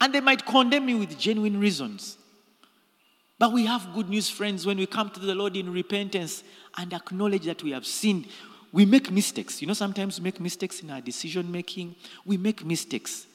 and 0.00 0.12
they 0.12 0.20
might 0.20 0.44
condemn 0.44 0.88
you 0.88 0.98
with 0.98 1.18
genuine 1.18 1.60
reasons. 1.60 2.17
But 3.38 3.52
we 3.52 3.66
have 3.66 3.94
good 3.94 4.08
news, 4.08 4.28
friends, 4.28 4.66
when 4.66 4.78
we 4.78 4.86
come 4.86 5.10
to 5.10 5.20
the 5.20 5.34
Lord 5.34 5.56
in 5.56 5.72
repentance 5.72 6.42
and 6.76 6.92
acknowledge 6.92 7.44
that 7.44 7.62
we 7.62 7.70
have 7.70 7.86
sinned. 7.86 8.26
We 8.72 8.84
make 8.84 9.10
mistakes. 9.10 9.60
You 9.62 9.68
know, 9.68 9.74
sometimes 9.74 10.18
we 10.18 10.24
make 10.24 10.40
mistakes 10.40 10.80
in 10.82 10.90
our 10.90 11.00
decision 11.00 11.50
making. 11.50 11.94
We 12.24 12.36
make 12.36 12.64
mistakes. 12.64 13.26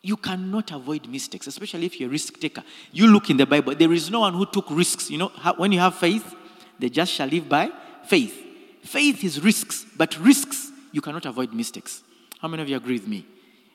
You 0.00 0.16
cannot 0.16 0.72
avoid 0.72 1.08
mistakes, 1.08 1.46
especially 1.46 1.86
if 1.86 2.00
you're 2.00 2.08
a 2.08 2.12
risk 2.12 2.38
taker. 2.40 2.62
You 2.92 3.08
look 3.08 3.28
in 3.28 3.36
the 3.36 3.46
Bible, 3.46 3.74
there 3.74 3.92
is 3.92 4.10
no 4.10 4.20
one 4.20 4.34
who 4.34 4.46
took 4.46 4.70
risks. 4.70 5.10
You 5.10 5.18
know, 5.18 5.28
when 5.56 5.72
you 5.72 5.80
have 5.80 5.96
faith, 5.96 6.34
the 6.78 6.88
just 6.88 7.12
shall 7.12 7.28
live 7.28 7.48
by 7.48 7.70
faith. 8.06 8.42
Faith 8.82 9.24
is 9.24 9.42
risks, 9.42 9.84
but 9.96 10.18
risks, 10.20 10.70
you 10.92 11.00
cannot 11.00 11.26
avoid 11.26 11.52
mistakes. 11.52 12.02
How 12.38 12.48
many 12.48 12.62
of 12.62 12.68
you 12.68 12.76
agree 12.76 12.94
with 12.94 13.08
me? 13.08 13.26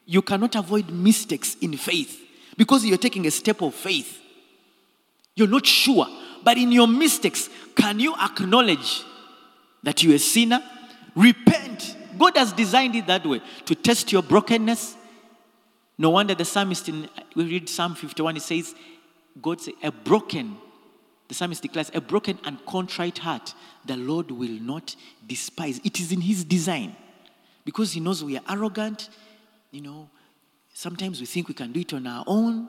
You 0.06 0.22
cannot 0.22 0.56
avoid 0.56 0.90
mistakes 0.90 1.56
in 1.62 1.76
faith 1.78 2.20
because 2.58 2.86
you're 2.86 2.98
taking 2.98 3.28
a 3.28 3.32
step 3.32 3.62
of 3.62 3.76
faith. 3.76 4.21
You're 5.42 5.50
not 5.50 5.66
sure. 5.66 6.06
But 6.44 6.60
in 6.60 6.72
your 6.72 6.88
mistakes, 6.88 7.50
can 7.76 8.00
you 8.00 8.14
acknowledge 8.14 9.04
that 9.82 10.04
you're 10.04 10.14
a 10.14 10.20
sinner? 10.20 10.62
Repent. 11.16 11.98
God 12.16 12.38
has 12.38 12.54
designed 12.54 12.96
it 12.96 13.08
that 13.08 13.26
way 13.26 13.42
to 13.66 13.74
test 13.74 14.12
your 14.12 14.22
brokenness. 14.22 14.96
No 15.98 16.12
wonder 16.12 16.36
the 16.36 16.46
psalmist 16.46 16.90
in 16.90 17.10
we 17.36 17.46
read 17.46 17.68
Psalm 17.68 17.96
51, 17.96 18.38
it 18.38 18.44
says, 18.44 18.76
God 19.42 19.60
says, 19.62 19.74
a 19.82 19.92
broken, 19.92 20.58
the 21.28 21.34
psalmist 21.34 21.64
declares, 21.64 21.90
a 21.96 22.02
broken 22.02 22.38
and 22.44 22.64
contrite 22.68 23.18
heart, 23.18 23.56
the 23.84 23.98
Lord 23.98 24.30
will 24.30 24.60
not 24.62 24.96
despise. 25.28 25.82
It 25.84 26.00
is 26.00 26.12
in 26.12 26.22
his 26.22 26.44
design. 26.44 26.96
Because 27.66 27.94
he 27.94 28.00
knows 28.00 28.24
we 28.24 28.38
are 28.38 28.44
arrogant, 28.48 29.10
you 29.72 29.82
know, 29.82 30.08
sometimes 30.72 31.20
we 31.20 31.26
think 31.26 31.48
we 31.48 31.56
can 31.56 31.72
do 31.72 31.80
it 31.80 31.94
on 31.94 32.06
our 32.06 32.24
own 32.28 32.68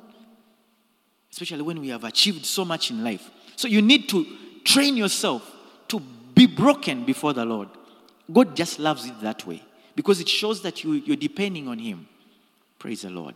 especially 1.32 1.62
when 1.62 1.80
we 1.80 1.88
have 1.88 2.04
achieved 2.04 2.44
so 2.44 2.64
much 2.64 2.90
in 2.90 3.02
life. 3.02 3.30
So 3.56 3.66
you 3.66 3.80
need 3.80 4.08
to 4.10 4.26
train 4.64 4.96
yourself 4.96 5.50
to 5.88 6.00
be 6.34 6.46
broken 6.46 7.04
before 7.04 7.32
the 7.32 7.44
Lord. 7.44 7.68
God 8.30 8.54
just 8.54 8.78
loves 8.78 9.06
it 9.06 9.18
that 9.22 9.46
way 9.46 9.62
because 9.96 10.20
it 10.20 10.28
shows 10.28 10.62
that 10.62 10.84
you, 10.84 10.92
you're 10.92 11.16
depending 11.16 11.68
on 11.68 11.78
Him. 11.78 12.06
Praise 12.78 13.02
the 13.02 13.10
Lord. 13.10 13.34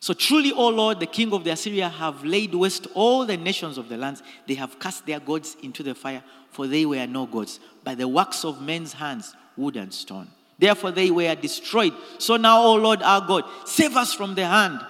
So 0.00 0.12
truly, 0.12 0.52
O 0.52 0.68
Lord, 0.68 1.00
the 1.00 1.06
king 1.06 1.32
of 1.32 1.44
the 1.44 1.50
Assyria, 1.50 1.88
have 1.88 2.24
laid 2.24 2.54
waste 2.54 2.86
all 2.94 3.24
the 3.24 3.36
nations 3.36 3.78
of 3.78 3.88
the 3.88 3.96
lands. 3.96 4.22
They 4.46 4.54
have 4.54 4.78
cast 4.78 5.06
their 5.06 5.20
gods 5.20 5.56
into 5.62 5.82
the 5.82 5.94
fire, 5.94 6.22
for 6.50 6.66
they 6.66 6.84
were 6.84 7.06
no 7.06 7.26
gods, 7.26 7.60
but 7.82 7.98
the 7.98 8.06
works 8.06 8.44
of 8.44 8.60
men's 8.60 8.92
hands, 8.92 9.34
wood 9.56 9.76
and 9.76 9.92
stone. 9.92 10.28
Therefore 10.58 10.90
they 10.90 11.10
were 11.10 11.34
destroyed. 11.34 11.92
So 12.18 12.36
now, 12.36 12.62
O 12.62 12.74
Lord 12.74 13.02
our 13.02 13.26
God, 13.26 13.44
save 13.64 13.96
us 13.96 14.12
from 14.12 14.34
the 14.34 14.46
hand 14.46 14.80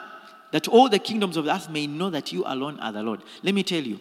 that 0.56 0.68
all 0.68 0.88
the 0.88 0.98
kingdoms 0.98 1.36
of 1.36 1.46
earth 1.46 1.68
may 1.68 1.86
know 1.86 2.08
that 2.08 2.32
you 2.32 2.42
alone 2.46 2.80
are 2.80 2.90
the 2.90 3.02
Lord. 3.02 3.20
Let 3.42 3.54
me 3.54 3.62
tell 3.62 3.82
you, 3.82 4.00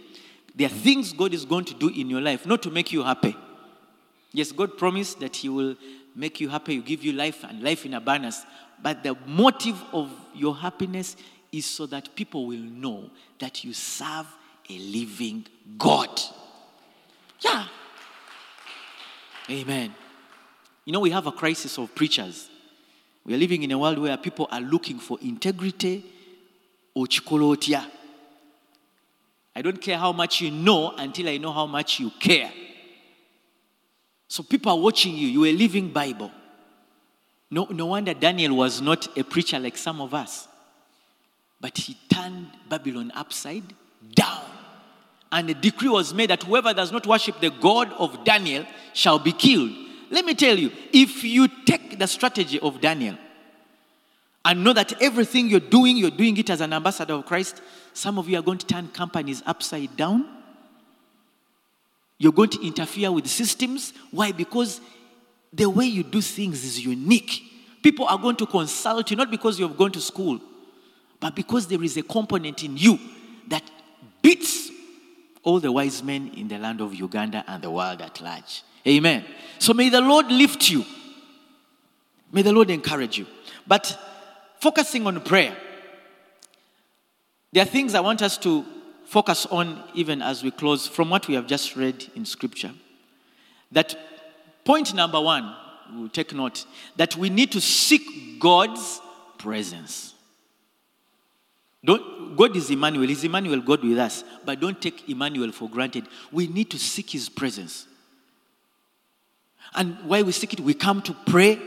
there 0.55 0.67
are 0.67 0.69
things 0.69 1.11
God 1.11 1.33
is 1.33 1.43
going 1.43 1.65
to 1.65 1.73
do 1.73 1.89
in 1.89 2.09
your 2.09 2.21
life, 2.21 2.45
not 2.45 2.63
to 2.63 2.69
make 2.69 2.93
you 2.93 3.03
happy. 3.03 3.35
Yes, 4.31 4.53
God 4.53 4.77
promised 4.77 5.19
that 5.19 5.35
He 5.35 5.49
will 5.49 5.75
make 6.15 6.39
you 6.39 6.47
happy, 6.47 6.71
He 6.71 6.79
will 6.79 6.85
give 6.85 7.03
you 7.03 7.11
life 7.11 7.43
and 7.43 7.61
life 7.61 7.85
in 7.85 7.93
abundance. 7.93 8.45
But 8.81 9.03
the 9.03 9.17
motive 9.25 9.83
of 9.91 10.09
your 10.33 10.55
happiness 10.55 11.17
is 11.51 11.65
so 11.65 11.87
that 11.87 12.15
people 12.15 12.45
will 12.45 12.57
know 12.57 13.09
that 13.39 13.65
you 13.65 13.73
serve 13.73 14.27
a 14.69 14.77
living 14.77 15.45
God. 15.77 16.21
Yeah. 17.41 17.67
Amen. 19.49 19.93
You 20.85 20.93
know, 20.93 21.01
we 21.01 21.09
have 21.09 21.27
a 21.27 21.33
crisis 21.33 21.77
of 21.77 21.93
preachers. 21.93 22.49
We 23.25 23.33
are 23.33 23.37
living 23.37 23.63
in 23.63 23.71
a 23.73 23.77
world 23.77 23.99
where 23.99 24.15
people 24.15 24.47
are 24.49 24.61
looking 24.61 24.99
for 24.99 25.19
integrity, 25.21 26.13
okikola 26.95 27.85
I 29.55 29.61
don't 29.61 29.81
care 29.81 29.97
how 29.97 30.11
much 30.11 30.41
you 30.41 30.51
know 30.51 30.93
until 30.97 31.29
I 31.29 31.37
know 31.37 31.51
how 31.51 31.65
much 31.65 31.99
you 31.99 32.11
care. 32.19 32.51
So 34.27 34.43
people 34.43 34.71
are 34.71 34.77
watching 34.77 35.15
you. 35.15 35.27
You're 35.27 35.47
a 35.47 35.53
living 35.53 35.91
Bible. 35.91 36.31
No, 37.49 37.67
no 37.69 37.85
wonder 37.85 38.13
Daniel 38.13 38.57
was 38.57 38.81
not 38.81 39.17
a 39.17 39.23
preacher 39.23 39.59
like 39.59 39.77
some 39.77 40.01
of 40.01 40.13
us. 40.13 40.47
But 41.61 41.77
he 41.77 41.95
turned 42.09 42.47
Babylon 42.67 43.11
upside 43.15 43.63
down. 44.13 44.43
And 45.31 45.49
a 45.49 45.53
decree 45.53 45.89
was 45.89 46.13
made 46.13 46.29
that 46.31 46.43
whoever 46.43 46.73
does 46.73 46.91
not 46.91 47.07
worship 47.07 47.39
the 47.39 47.49
God 47.49 47.93
of 47.93 48.23
Daniel 48.23 48.65
shall 48.93 49.19
be 49.19 49.31
killed. 49.31 49.71
Let 50.09 50.25
me 50.25 50.33
tell 50.33 50.57
you, 50.57 50.71
if 50.91 51.23
you 51.23 51.47
take 51.65 51.97
the 51.97 52.07
strategy 52.07 52.59
of 52.59 52.81
Daniel, 52.81 53.17
and 54.45 54.63
know 54.63 54.73
that 54.73 55.01
everything 55.01 55.47
you're 55.49 55.59
doing, 55.59 55.97
you're 55.97 56.11
doing 56.11 56.37
it 56.37 56.51
as 56.51 56.61
an 56.61 56.71
ambassador 56.71 57.15
of 57.15 57.25
Christ. 57.25 57.61
Some 57.93 58.19
of 58.19 58.29
you 58.29 58.37
are 58.37 58.43
going 58.43 58.59
to 58.59 58.65
turn 58.65 58.87
companies 58.89 59.41
upside 59.45 59.97
down. 59.97 60.27
You're 62.19 62.31
going 62.31 62.51
to 62.51 62.65
interfere 62.65 63.11
with 63.11 63.27
systems. 63.27 63.91
Why? 64.11 64.31
Because 64.31 64.79
the 65.51 65.65
way 65.65 65.85
you 65.85 66.03
do 66.03 66.21
things 66.21 66.63
is 66.63 66.85
unique. 66.85 67.41
People 67.81 68.05
are 68.05 68.17
going 68.17 68.35
to 68.37 68.45
consult 68.45 69.09
you 69.09 69.17
not 69.17 69.31
because 69.31 69.59
you've 69.59 69.77
gone 69.77 69.91
to 69.91 70.01
school, 70.01 70.39
but 71.19 71.35
because 71.35 71.67
there 71.67 71.83
is 71.83 71.97
a 71.97 72.03
component 72.03 72.63
in 72.63 72.77
you 72.77 72.99
that 73.47 73.63
beats 74.21 74.69
all 75.43 75.59
the 75.59 75.71
wise 75.71 76.03
men 76.03 76.31
in 76.37 76.47
the 76.47 76.57
land 76.57 76.81
of 76.81 76.93
Uganda 76.93 77.43
and 77.47 77.63
the 77.63 77.71
world 77.71 78.01
at 78.01 78.21
large. 78.21 78.63
Amen. 78.87 79.25
So 79.57 79.73
may 79.73 79.89
the 79.89 80.01
Lord 80.01 80.27
lift 80.27 80.69
you. 80.69 80.85
May 82.31 82.43
the 82.43 82.53
Lord 82.53 82.69
encourage 82.69 83.17
you. 83.17 83.25
But 83.67 83.97
focusing 84.65 85.05
on 85.05 85.21
prayer, 85.21 85.55
there 87.53 87.61
are 87.61 87.67
things 87.67 87.93
I 87.93 87.99
want 87.99 88.23
us 88.23 88.35
to 88.39 88.65
focus 89.05 89.45
on 89.45 89.83
even 89.93 90.23
as 90.23 90.43
we 90.43 90.49
close 90.49 90.87
from 90.87 91.11
what 91.11 91.27
we 91.27 91.35
have 91.35 91.45
just 91.45 91.75
read 91.75 92.07
in 92.15 92.25
Scripture. 92.25 92.71
That 93.71 93.95
point 94.63 94.95
number 94.95 95.21
one, 95.21 95.55
we'll 95.93 96.09
take 96.09 96.33
note, 96.33 96.65
that 96.95 97.15
we 97.15 97.29
need 97.29 97.51
to 97.51 97.61
seek 97.61 98.39
God's 98.39 99.01
presence. 99.37 100.15
Don't, 101.83 102.35
God 102.35 102.55
is 102.55 102.71
Emmanuel. 102.71 103.07
Is 103.07 103.23
Emmanuel 103.23 103.61
God 103.61 103.83
with 103.83 103.99
us? 103.99 104.23
But 104.43 104.59
don't 104.59 104.81
take 104.81 105.07
Emmanuel 105.07 105.51
for 105.51 105.69
granted. 105.69 106.07
We 106.31 106.47
need 106.47 106.71
to 106.71 106.79
seek 106.79 107.11
His 107.11 107.29
presence. 107.29 107.85
And 109.75 109.95
why 110.05 110.23
we 110.23 110.31
seek 110.31 110.53
it, 110.53 110.59
we 110.59 110.73
come 110.73 111.03
to 111.03 111.13
pray 111.27 111.59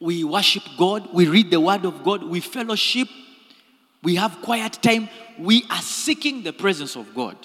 we 0.00 0.24
worship 0.24 0.62
God, 0.76 1.08
we 1.12 1.26
read 1.28 1.50
the 1.50 1.60
Word 1.60 1.84
of 1.84 2.02
God, 2.02 2.22
we 2.22 2.40
fellowship, 2.40 3.08
we 4.02 4.16
have 4.16 4.40
quiet 4.42 4.74
time, 4.82 5.08
we 5.38 5.64
are 5.70 5.82
seeking 5.82 6.42
the 6.42 6.52
presence 6.52 6.96
of 6.96 7.14
God. 7.14 7.36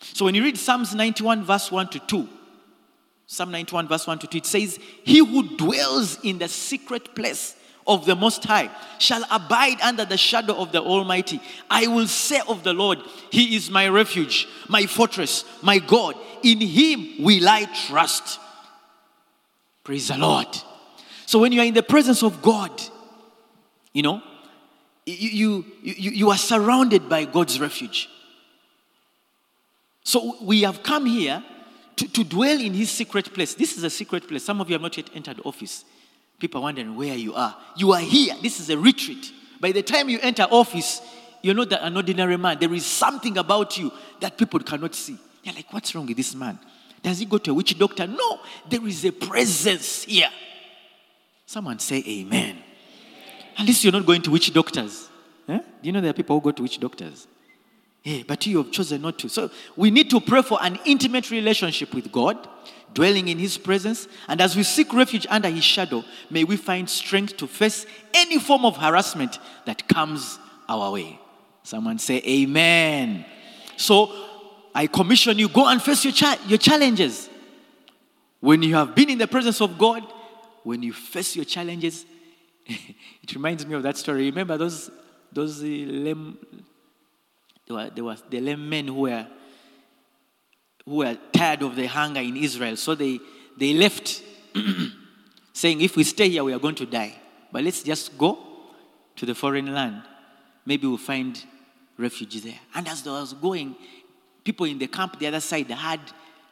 So 0.00 0.24
when 0.24 0.34
you 0.34 0.42
read 0.42 0.56
Psalms 0.56 0.94
91, 0.94 1.44
verse 1.44 1.70
1 1.70 1.88
to 1.90 1.98
2, 1.98 2.28
Psalm 3.26 3.50
91, 3.50 3.88
verse 3.88 4.06
1 4.06 4.20
to 4.20 4.26
2, 4.26 4.38
it 4.38 4.46
says, 4.46 4.78
He 5.04 5.18
who 5.18 5.56
dwells 5.56 6.18
in 6.22 6.38
the 6.38 6.48
secret 6.48 7.14
place 7.14 7.56
of 7.86 8.04
the 8.06 8.14
Most 8.14 8.44
High 8.44 8.70
shall 8.98 9.24
abide 9.30 9.80
under 9.80 10.04
the 10.04 10.16
shadow 10.16 10.54
of 10.54 10.72
the 10.72 10.80
Almighty. 10.80 11.40
I 11.70 11.86
will 11.88 12.06
say 12.06 12.40
of 12.46 12.62
the 12.62 12.72
Lord, 12.72 12.98
He 13.30 13.56
is 13.56 13.70
my 13.70 13.88
refuge, 13.88 14.46
my 14.68 14.86
fortress, 14.86 15.44
my 15.62 15.78
God. 15.78 16.14
In 16.42 16.60
Him 16.60 17.24
will 17.24 17.48
I 17.48 17.64
trust. 17.86 18.38
Praise 19.84 20.08
the 20.08 20.18
Lord. 20.18 20.48
So 21.28 21.38
when 21.40 21.52
you 21.52 21.60
are 21.60 21.66
in 21.66 21.74
the 21.74 21.82
presence 21.82 22.22
of 22.22 22.40
God, 22.40 22.70
you 23.92 24.00
know, 24.00 24.22
you, 25.04 25.28
you, 25.28 25.64
you, 25.82 26.10
you 26.10 26.30
are 26.30 26.38
surrounded 26.38 27.06
by 27.06 27.26
God's 27.26 27.60
refuge. 27.60 28.08
So 30.04 30.36
we 30.40 30.62
have 30.62 30.82
come 30.82 31.04
here 31.04 31.44
to, 31.96 32.08
to 32.08 32.24
dwell 32.24 32.58
in 32.58 32.72
his 32.72 32.90
secret 32.90 33.34
place. 33.34 33.52
This 33.52 33.76
is 33.76 33.84
a 33.84 33.90
secret 33.90 34.26
place. 34.26 34.42
Some 34.42 34.62
of 34.62 34.70
you 34.70 34.72
have 34.72 34.80
not 34.80 34.96
yet 34.96 35.10
entered 35.14 35.38
office. 35.44 35.84
People 36.38 36.62
are 36.62 36.64
wondering 36.64 36.96
where 36.96 37.14
you 37.14 37.34
are. 37.34 37.54
You 37.76 37.92
are 37.92 38.00
here. 38.00 38.34
This 38.40 38.58
is 38.58 38.70
a 38.70 38.78
retreat. 38.78 39.30
By 39.60 39.72
the 39.72 39.82
time 39.82 40.08
you 40.08 40.18
enter 40.22 40.44
office, 40.44 41.02
you're 41.42 41.54
not 41.54 41.70
an 41.74 41.94
ordinary 41.94 42.38
man. 42.38 42.56
There 42.58 42.72
is 42.72 42.86
something 42.86 43.36
about 43.36 43.76
you 43.76 43.92
that 44.20 44.38
people 44.38 44.60
cannot 44.60 44.94
see. 44.94 45.18
They're 45.44 45.52
like, 45.52 45.70
what's 45.74 45.94
wrong 45.94 46.06
with 46.06 46.16
this 46.16 46.34
man? 46.34 46.58
Does 47.02 47.18
he 47.18 47.26
go 47.26 47.36
to 47.36 47.50
a 47.50 47.54
witch 47.54 47.78
doctor? 47.78 48.06
No, 48.06 48.40
there 48.66 48.86
is 48.86 49.04
a 49.04 49.12
presence 49.12 50.04
here. 50.04 50.30
Someone 51.48 51.78
say 51.78 52.04
amen. 52.06 52.58
At 53.56 53.64
least 53.64 53.82
you're 53.82 53.94
not 53.94 54.04
going 54.04 54.20
to 54.20 54.30
witch 54.30 54.52
doctors. 54.52 55.08
Eh? 55.48 55.56
Do 55.56 55.64
you 55.80 55.92
know 55.92 56.02
there 56.02 56.10
are 56.10 56.12
people 56.12 56.38
who 56.38 56.42
go 56.44 56.50
to 56.50 56.62
witch 56.62 56.78
doctors? 56.78 57.26
Yeah, 58.04 58.22
but 58.26 58.44
you 58.44 58.58
have 58.58 58.70
chosen 58.70 59.00
not 59.00 59.18
to. 59.20 59.30
So 59.30 59.50
we 59.74 59.90
need 59.90 60.10
to 60.10 60.20
pray 60.20 60.42
for 60.42 60.58
an 60.60 60.78
intimate 60.84 61.30
relationship 61.30 61.94
with 61.94 62.12
God, 62.12 62.36
dwelling 62.92 63.28
in 63.28 63.38
His 63.38 63.56
presence. 63.56 64.08
And 64.28 64.42
as 64.42 64.56
we 64.56 64.62
seek 64.62 64.92
refuge 64.92 65.26
under 65.30 65.48
His 65.48 65.64
shadow, 65.64 66.04
may 66.28 66.44
we 66.44 66.58
find 66.58 66.88
strength 66.88 67.38
to 67.38 67.46
face 67.46 67.86
any 68.12 68.38
form 68.38 68.66
of 68.66 68.76
harassment 68.76 69.38
that 69.64 69.88
comes 69.88 70.38
our 70.68 70.92
way. 70.92 71.18
Someone 71.62 71.98
say, 71.98 72.22
Amen. 72.28 73.24
So 73.78 74.12
I 74.74 74.86
commission 74.86 75.38
you, 75.38 75.48
go 75.48 75.66
and 75.66 75.80
face 75.80 76.04
your, 76.04 76.12
cha- 76.12 76.38
your 76.46 76.58
challenges. 76.58 77.30
When 78.40 78.62
you 78.62 78.74
have 78.74 78.94
been 78.94 79.08
in 79.08 79.16
the 79.16 79.26
presence 79.26 79.62
of 79.62 79.78
God, 79.78 80.04
when 80.68 80.82
you 80.82 80.92
face 80.92 81.34
your 81.34 81.46
challenges, 81.46 82.04
it 82.66 83.34
reminds 83.34 83.64
me 83.64 83.74
of 83.74 83.82
that 83.82 83.96
story. 83.96 84.26
Remember 84.26 84.58
those, 84.58 84.90
those 85.32 85.62
uh, 85.62 85.66
lame, 85.66 86.36
were, 87.70 87.90
was 87.96 88.22
the 88.28 88.38
lame 88.38 88.68
men 88.68 88.86
who 88.88 89.00
were, 89.00 89.26
who 90.84 90.96
were 90.96 91.16
tired 91.32 91.62
of 91.62 91.74
the 91.74 91.86
hunger 91.86 92.20
in 92.20 92.36
Israel. 92.36 92.76
So 92.76 92.94
they, 92.94 93.18
they 93.56 93.72
left, 93.72 94.22
saying, 95.54 95.80
If 95.80 95.96
we 95.96 96.04
stay 96.04 96.28
here, 96.28 96.44
we 96.44 96.52
are 96.52 96.58
going 96.58 96.74
to 96.74 96.86
die. 96.86 97.14
But 97.50 97.64
let's 97.64 97.82
just 97.82 98.18
go 98.18 98.38
to 99.16 99.24
the 99.24 99.34
foreign 99.34 99.72
land. 99.72 100.02
Maybe 100.66 100.86
we'll 100.86 100.98
find 100.98 101.42
refuge 101.96 102.42
there. 102.42 102.60
And 102.74 102.86
as 102.88 103.02
they 103.02 103.10
was 103.10 103.32
going, 103.32 103.74
people 104.44 104.66
in 104.66 104.78
the 104.78 104.86
camp 104.86 105.18
the 105.18 105.28
other 105.28 105.40
side 105.40 105.70
had 105.70 106.00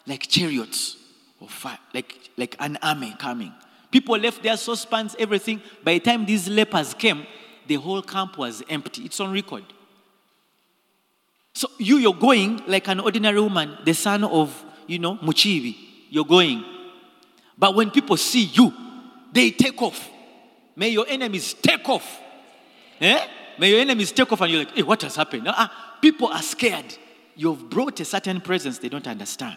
like 0.06 0.26
chariots 0.26 0.96
or 1.38 1.50
fire, 1.50 1.78
like, 1.92 2.30
like 2.38 2.56
an 2.60 2.78
army 2.80 3.14
coming. 3.18 3.52
People 3.96 4.18
left 4.18 4.42
their 4.42 4.58
saucepans, 4.58 5.16
everything. 5.18 5.58
By 5.82 5.94
the 5.94 6.00
time 6.00 6.26
these 6.26 6.48
lepers 6.48 6.92
came, 6.92 7.26
the 7.66 7.76
whole 7.76 8.02
camp 8.02 8.36
was 8.36 8.62
empty. 8.68 9.06
It's 9.06 9.18
on 9.20 9.32
record. 9.32 9.64
So 11.54 11.68
you, 11.78 11.96
you're 11.96 12.12
going 12.12 12.60
like 12.66 12.86
an 12.88 13.00
ordinary 13.00 13.40
woman, 13.40 13.78
the 13.86 13.94
son 13.94 14.24
of, 14.24 14.62
you 14.86 14.98
know, 14.98 15.16
Muchibi. 15.16 15.74
You're 16.10 16.26
going. 16.26 16.62
But 17.56 17.74
when 17.74 17.90
people 17.90 18.18
see 18.18 18.44
you, 18.44 18.70
they 19.32 19.50
take 19.50 19.80
off. 19.80 20.10
May 20.76 20.90
your 20.90 21.06
enemies 21.08 21.54
take 21.54 21.88
off. 21.88 22.20
Eh? 23.00 23.26
May 23.58 23.70
your 23.70 23.80
enemies 23.80 24.12
take 24.12 24.30
off 24.30 24.42
and 24.42 24.52
you're 24.52 24.64
like, 24.64 24.74
hey, 24.74 24.82
what 24.82 25.00
has 25.00 25.16
happened? 25.16 25.48
Uh-uh. 25.48 25.68
People 26.02 26.28
are 26.28 26.42
scared 26.42 26.98
you've 27.34 27.70
brought 27.70 27.98
a 28.00 28.04
certain 28.04 28.42
presence 28.42 28.76
they 28.76 28.90
don't 28.90 29.06
understand. 29.06 29.56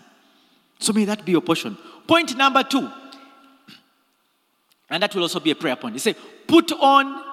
So 0.80 0.94
may 0.94 1.04
that 1.04 1.26
be 1.26 1.34
your 1.34 1.42
portion. 1.42 1.78
Point 2.08 2.38
number 2.38 2.64
two, 2.64 2.90
and 4.90 5.04
that 5.04 5.14
will 5.14 5.24
also 5.24 5.40
be 5.40 5.52
a 5.52 5.56
prayer 5.56 5.76
point. 5.76 5.96
He 5.96 6.00
said, 6.00 6.16
put 6.48 6.72
on 6.72 7.24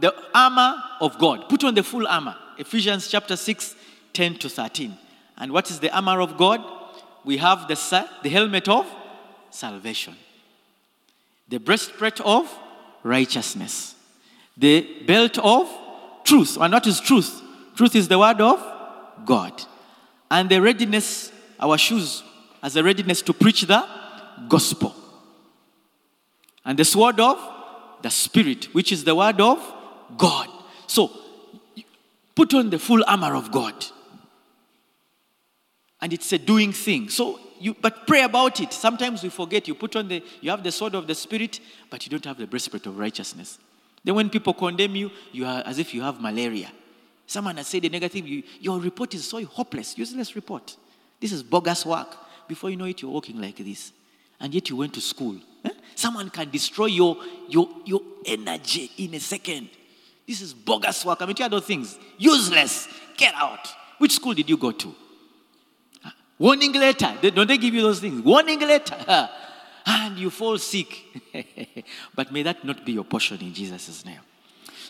the 0.00 0.14
armor 0.34 0.82
of 1.00 1.18
God. 1.18 1.48
Put 1.48 1.64
on 1.64 1.74
the 1.74 1.82
full 1.82 2.06
armor. 2.06 2.36
Ephesians 2.58 3.08
chapter 3.08 3.36
6, 3.36 3.74
10 4.12 4.36
to 4.36 4.48
13. 4.48 4.96
And 5.38 5.52
what 5.52 5.70
is 5.70 5.80
the 5.80 5.94
armor 5.94 6.20
of 6.20 6.36
God? 6.36 6.60
We 7.24 7.36
have 7.38 7.68
the, 7.68 8.08
the 8.22 8.28
helmet 8.28 8.68
of 8.68 8.86
salvation, 9.50 10.16
the 11.48 11.58
breastplate 11.58 12.20
of 12.20 12.50
righteousness, 13.02 13.94
the 14.56 15.04
belt 15.06 15.38
of 15.38 15.70
truth. 16.24 16.56
And 16.60 16.72
what 16.72 16.86
is 16.86 17.00
truth? 17.00 17.42
Truth 17.76 17.96
is 17.96 18.08
the 18.08 18.18
word 18.18 18.40
of 18.40 18.62
God 19.24 19.62
and 20.30 20.48
the 20.48 20.60
readiness, 20.60 21.32
our 21.58 21.76
shoes, 21.76 22.22
as 22.62 22.76
a 22.76 22.82
readiness 22.82 23.22
to 23.22 23.32
preach 23.32 23.62
the 23.62 23.84
gospel. 24.48 24.94
And 26.64 26.78
the 26.78 26.84
sword 26.84 27.20
of 27.20 27.38
the 28.02 28.10
Spirit, 28.10 28.74
which 28.74 28.92
is 28.92 29.04
the 29.04 29.14
word 29.14 29.40
of 29.40 29.58
God. 30.16 30.48
So, 30.86 31.10
put 32.34 32.54
on 32.54 32.70
the 32.70 32.78
full 32.78 33.04
armor 33.06 33.34
of 33.34 33.50
God. 33.50 33.74
And 36.00 36.12
it's 36.12 36.32
a 36.32 36.38
doing 36.38 36.72
thing. 36.72 37.08
So, 37.08 37.38
you, 37.58 37.76
but 37.80 38.06
pray 38.06 38.22
about 38.22 38.60
it. 38.60 38.72
Sometimes 38.72 39.22
we 39.22 39.28
forget. 39.28 39.68
You 39.68 39.74
put 39.74 39.96
on 39.96 40.08
the, 40.08 40.22
you 40.40 40.50
have 40.50 40.62
the 40.62 40.72
sword 40.72 40.94
of 40.94 41.06
the 41.06 41.14
Spirit, 41.14 41.60
but 41.90 42.04
you 42.06 42.10
don't 42.10 42.24
have 42.24 42.38
the 42.38 42.46
breastplate 42.46 42.86
of 42.86 42.98
righteousness. 42.98 43.58
Then 44.02 44.14
when 44.14 44.30
people 44.30 44.54
condemn 44.54 44.96
you, 44.96 45.10
you 45.32 45.44
are 45.44 45.62
as 45.66 45.78
if 45.78 45.92
you 45.92 46.02
have 46.02 46.20
malaria. 46.20 46.72
Someone 47.26 47.58
has 47.58 47.66
said 47.68 47.84
a 47.84 47.88
negative, 47.90 48.26
you, 48.26 48.42
your 48.60 48.80
report 48.80 49.14
is 49.14 49.28
so 49.28 49.44
hopeless, 49.44 49.96
useless 49.96 50.34
report. 50.34 50.76
This 51.20 51.32
is 51.32 51.42
bogus 51.42 51.84
work. 51.84 52.16
Before 52.48 52.70
you 52.70 52.76
know 52.76 52.86
it, 52.86 53.02
you're 53.02 53.10
walking 53.10 53.40
like 53.40 53.58
this. 53.58 53.92
And 54.40 54.54
yet 54.54 54.70
you 54.70 54.76
went 54.76 54.94
to 54.94 55.00
school. 55.00 55.36
Someone 55.94 56.30
can 56.30 56.50
destroy 56.50 56.86
your, 56.86 57.16
your, 57.48 57.68
your 57.84 58.00
energy 58.24 58.90
in 58.98 59.14
a 59.14 59.20
second. 59.20 59.68
This 60.26 60.40
is 60.40 60.54
bogus 60.54 61.04
work. 61.04 61.20
I 61.20 61.26
mean, 61.26 61.34
two 61.34 61.44
other 61.44 61.60
things. 61.60 61.98
Useless. 62.18 62.88
Get 63.16 63.34
out. 63.34 63.68
Which 63.98 64.12
school 64.12 64.32
did 64.32 64.48
you 64.48 64.56
go 64.56 64.72
to? 64.72 64.94
Warning 66.38 66.72
letter. 66.72 67.14
Don't 67.20 67.46
they 67.46 67.58
give 67.58 67.74
you 67.74 67.82
those 67.82 68.00
things? 68.00 68.22
Warning 68.22 68.60
letter. 68.60 68.96
and 69.86 70.16
you 70.16 70.30
fall 70.30 70.56
sick. 70.56 71.04
but 72.14 72.32
may 72.32 72.42
that 72.42 72.64
not 72.64 72.84
be 72.84 72.92
your 72.92 73.04
portion 73.04 73.38
in 73.40 73.52
Jesus' 73.52 74.04
name. 74.04 74.20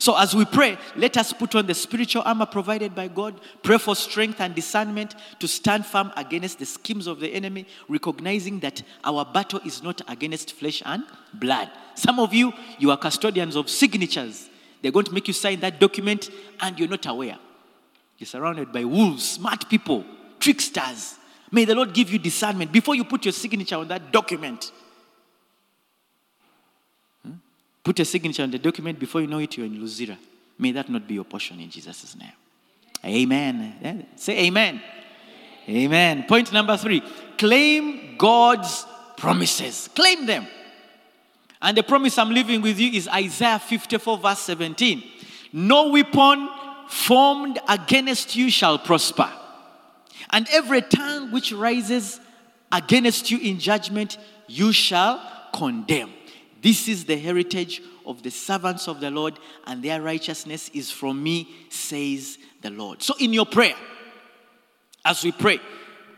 So, 0.01 0.17
as 0.17 0.35
we 0.35 0.47
pray, 0.47 0.79
let 0.97 1.19
us 1.19 1.35
put 1.35 1.55
on 1.55 1.67
the 1.67 1.75
spiritual 1.75 2.23
armor 2.25 2.47
provided 2.47 2.95
by 2.95 3.09
God, 3.09 3.39
pray 3.63 3.77
for 3.77 3.95
strength 3.95 4.41
and 4.41 4.55
discernment 4.55 5.15
to 5.41 5.47
stand 5.47 5.85
firm 5.85 6.11
against 6.17 6.59
the 6.59 6.65
schemes 6.65 7.07
of 7.07 7.21
the 7.21 7.29
enemy, 7.29 7.67
recognizing 7.87 8.61
that 8.61 8.83
our 9.05 9.27
battle 9.27 9.61
is 9.63 9.83
not 9.83 10.01
against 10.09 10.55
flesh 10.55 10.83
and 10.87 11.05
blood. 11.35 11.71
Some 11.97 12.19
of 12.19 12.33
you, 12.33 12.55
you 12.79 12.91
are 12.91 12.97
custodians 12.97 13.57
of 13.57 13.69
signatures. 13.69 14.49
They're 14.81 14.91
going 14.91 15.05
to 15.05 15.13
make 15.13 15.29
you 15.29 15.35
sign 15.35 15.61
that 15.61 15.79
document 15.79 16.31
and 16.61 16.79
you're 16.79 16.89
not 16.89 17.05
aware. 17.05 17.37
You're 18.17 18.27
surrounded 18.27 18.73
by 18.73 18.85
wolves, 18.85 19.29
smart 19.33 19.69
people, 19.69 20.07
tricksters. 20.39 21.17
May 21.51 21.67
the 21.67 21.75
Lord 21.75 21.93
give 21.93 22.11
you 22.11 22.19
discernment 22.19 22.73
before 22.73 22.95
you 22.95 23.05
put 23.05 23.27
your 23.27 23.33
signature 23.33 23.77
on 23.77 23.89
that 23.89 24.13
document. 24.13 24.73
Put 27.91 27.99
a 27.99 28.05
signature 28.05 28.45
on 28.45 28.53
the 28.53 28.59
document 28.61 29.01
before 29.01 29.21
you 29.21 29.27
know 29.27 29.41
it, 29.41 29.57
you're 29.57 29.67
in 29.67 29.77
Luzira. 29.77 30.17
May 30.57 30.71
that 30.71 30.89
not 30.89 31.09
be 31.09 31.15
your 31.15 31.25
portion 31.25 31.59
in 31.59 31.69
Jesus' 31.69 32.15
name. 32.15 32.31
Amen. 33.05 34.07
Say 34.15 34.47
amen. 34.47 34.81
Amen. 35.69 36.25
Point 36.29 36.53
number 36.53 36.77
three 36.77 37.03
claim 37.37 38.17
God's 38.17 38.87
promises. 39.17 39.91
Claim 39.93 40.25
them. 40.25 40.47
And 41.61 41.77
the 41.77 41.83
promise 41.83 42.17
I'm 42.17 42.31
leaving 42.31 42.63
with 42.63 42.79
you 42.79 42.93
is 42.93 43.09
Isaiah 43.09 43.59
54, 43.59 44.19
verse 44.19 44.39
17. 44.39 45.03
No 45.53 45.89
weapon 45.89 46.49
formed 46.89 47.59
against 47.69 48.37
you 48.37 48.51
shall 48.51 48.79
prosper. 48.79 49.29
And 50.31 50.47
every 50.53 50.83
tongue 50.83 51.33
which 51.33 51.51
rises 51.51 52.21
against 52.71 53.33
you 53.33 53.39
in 53.41 53.59
judgment, 53.59 54.17
you 54.47 54.71
shall 54.71 55.21
condemn. 55.53 56.13
This 56.61 56.89
is 56.89 57.05
the 57.05 57.17
heritage 57.17 57.83
of 58.05 58.23
the 58.23 58.31
servants 58.31 58.89
of 58.89 59.01
the 59.01 59.11
Lord, 59.11 59.39
and 59.67 59.83
their 59.83 60.03
righteousness 60.03 60.69
is 60.75 60.91
from 60.91 61.23
me, 61.23 61.49
says 61.71 62.39
the 62.61 62.71
Lord. 62.71 63.03
So, 63.03 63.15
in 63.19 63.33
your 63.33 63.47
prayer, 63.47 63.75
as 65.05 65.25
we 65.25 65.33
pray, 65.33 65.61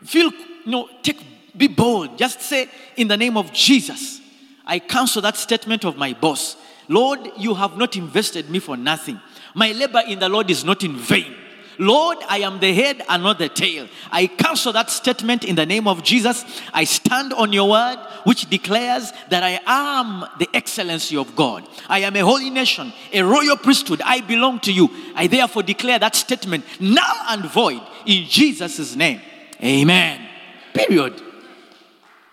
feel, 0.04 0.30
you 0.64 0.70
know, 0.70 0.88
take, 1.02 1.20
be 1.56 1.68
bold. 1.68 2.18
Just 2.18 2.40
say, 2.40 2.68
in 2.96 3.08
the 3.08 3.16
name 3.16 3.36
of 3.36 3.52
Jesus, 3.52 4.20
I 4.66 4.78
cancel 4.78 5.22
that 5.22 5.36
statement 5.36 5.84
of 5.84 5.96
my 5.96 6.12
boss. 6.12 6.56
Lord, 6.88 7.20
you 7.36 7.54
have 7.54 7.76
not 7.76 7.96
invested 7.96 8.50
me 8.50 8.58
for 8.58 8.76
nothing. 8.76 9.20
My 9.54 9.72
labor 9.72 10.02
in 10.06 10.18
the 10.18 10.28
Lord 10.28 10.50
is 10.50 10.64
not 10.64 10.82
in 10.82 10.96
vain. 10.96 11.34
Lord, 11.78 12.18
I 12.28 12.38
am 12.38 12.60
the 12.60 12.72
head 12.74 13.02
and 13.08 13.22
not 13.22 13.38
the 13.38 13.48
tail. 13.48 13.88
I 14.10 14.26
cancel 14.26 14.72
that 14.72 14.90
statement 14.90 15.44
in 15.44 15.54
the 15.54 15.66
name 15.66 15.88
of 15.88 16.02
Jesus. 16.02 16.44
I 16.72 16.84
stand 16.84 17.32
on 17.32 17.52
your 17.52 17.70
word, 17.70 17.98
which 18.24 18.48
declares 18.48 19.12
that 19.30 19.42
I 19.42 19.60
am 19.66 20.24
the 20.38 20.48
excellency 20.54 21.16
of 21.16 21.34
God. 21.34 21.66
I 21.88 22.00
am 22.00 22.16
a 22.16 22.20
holy 22.20 22.50
nation, 22.50 22.92
a 23.12 23.22
royal 23.22 23.56
priesthood. 23.56 24.02
I 24.04 24.20
belong 24.20 24.60
to 24.60 24.72
you. 24.72 24.90
I 25.14 25.26
therefore 25.26 25.62
declare 25.62 25.98
that 25.98 26.14
statement 26.14 26.64
null 26.80 27.16
and 27.28 27.44
void 27.46 27.80
in 28.06 28.26
Jesus' 28.28 28.94
name. 28.96 29.20
Amen. 29.62 30.28
Period. 30.74 31.20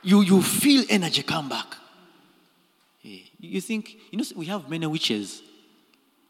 You, 0.01 0.21
you 0.21 0.41
feel 0.41 0.85
energy 0.89 1.23
come 1.23 1.49
back. 1.49 1.75
You 3.39 3.61
think, 3.61 3.97
you 4.11 4.17
know, 4.17 4.25
we 4.35 4.47
have 4.47 4.69
many 4.69 4.85
witches 4.85 5.41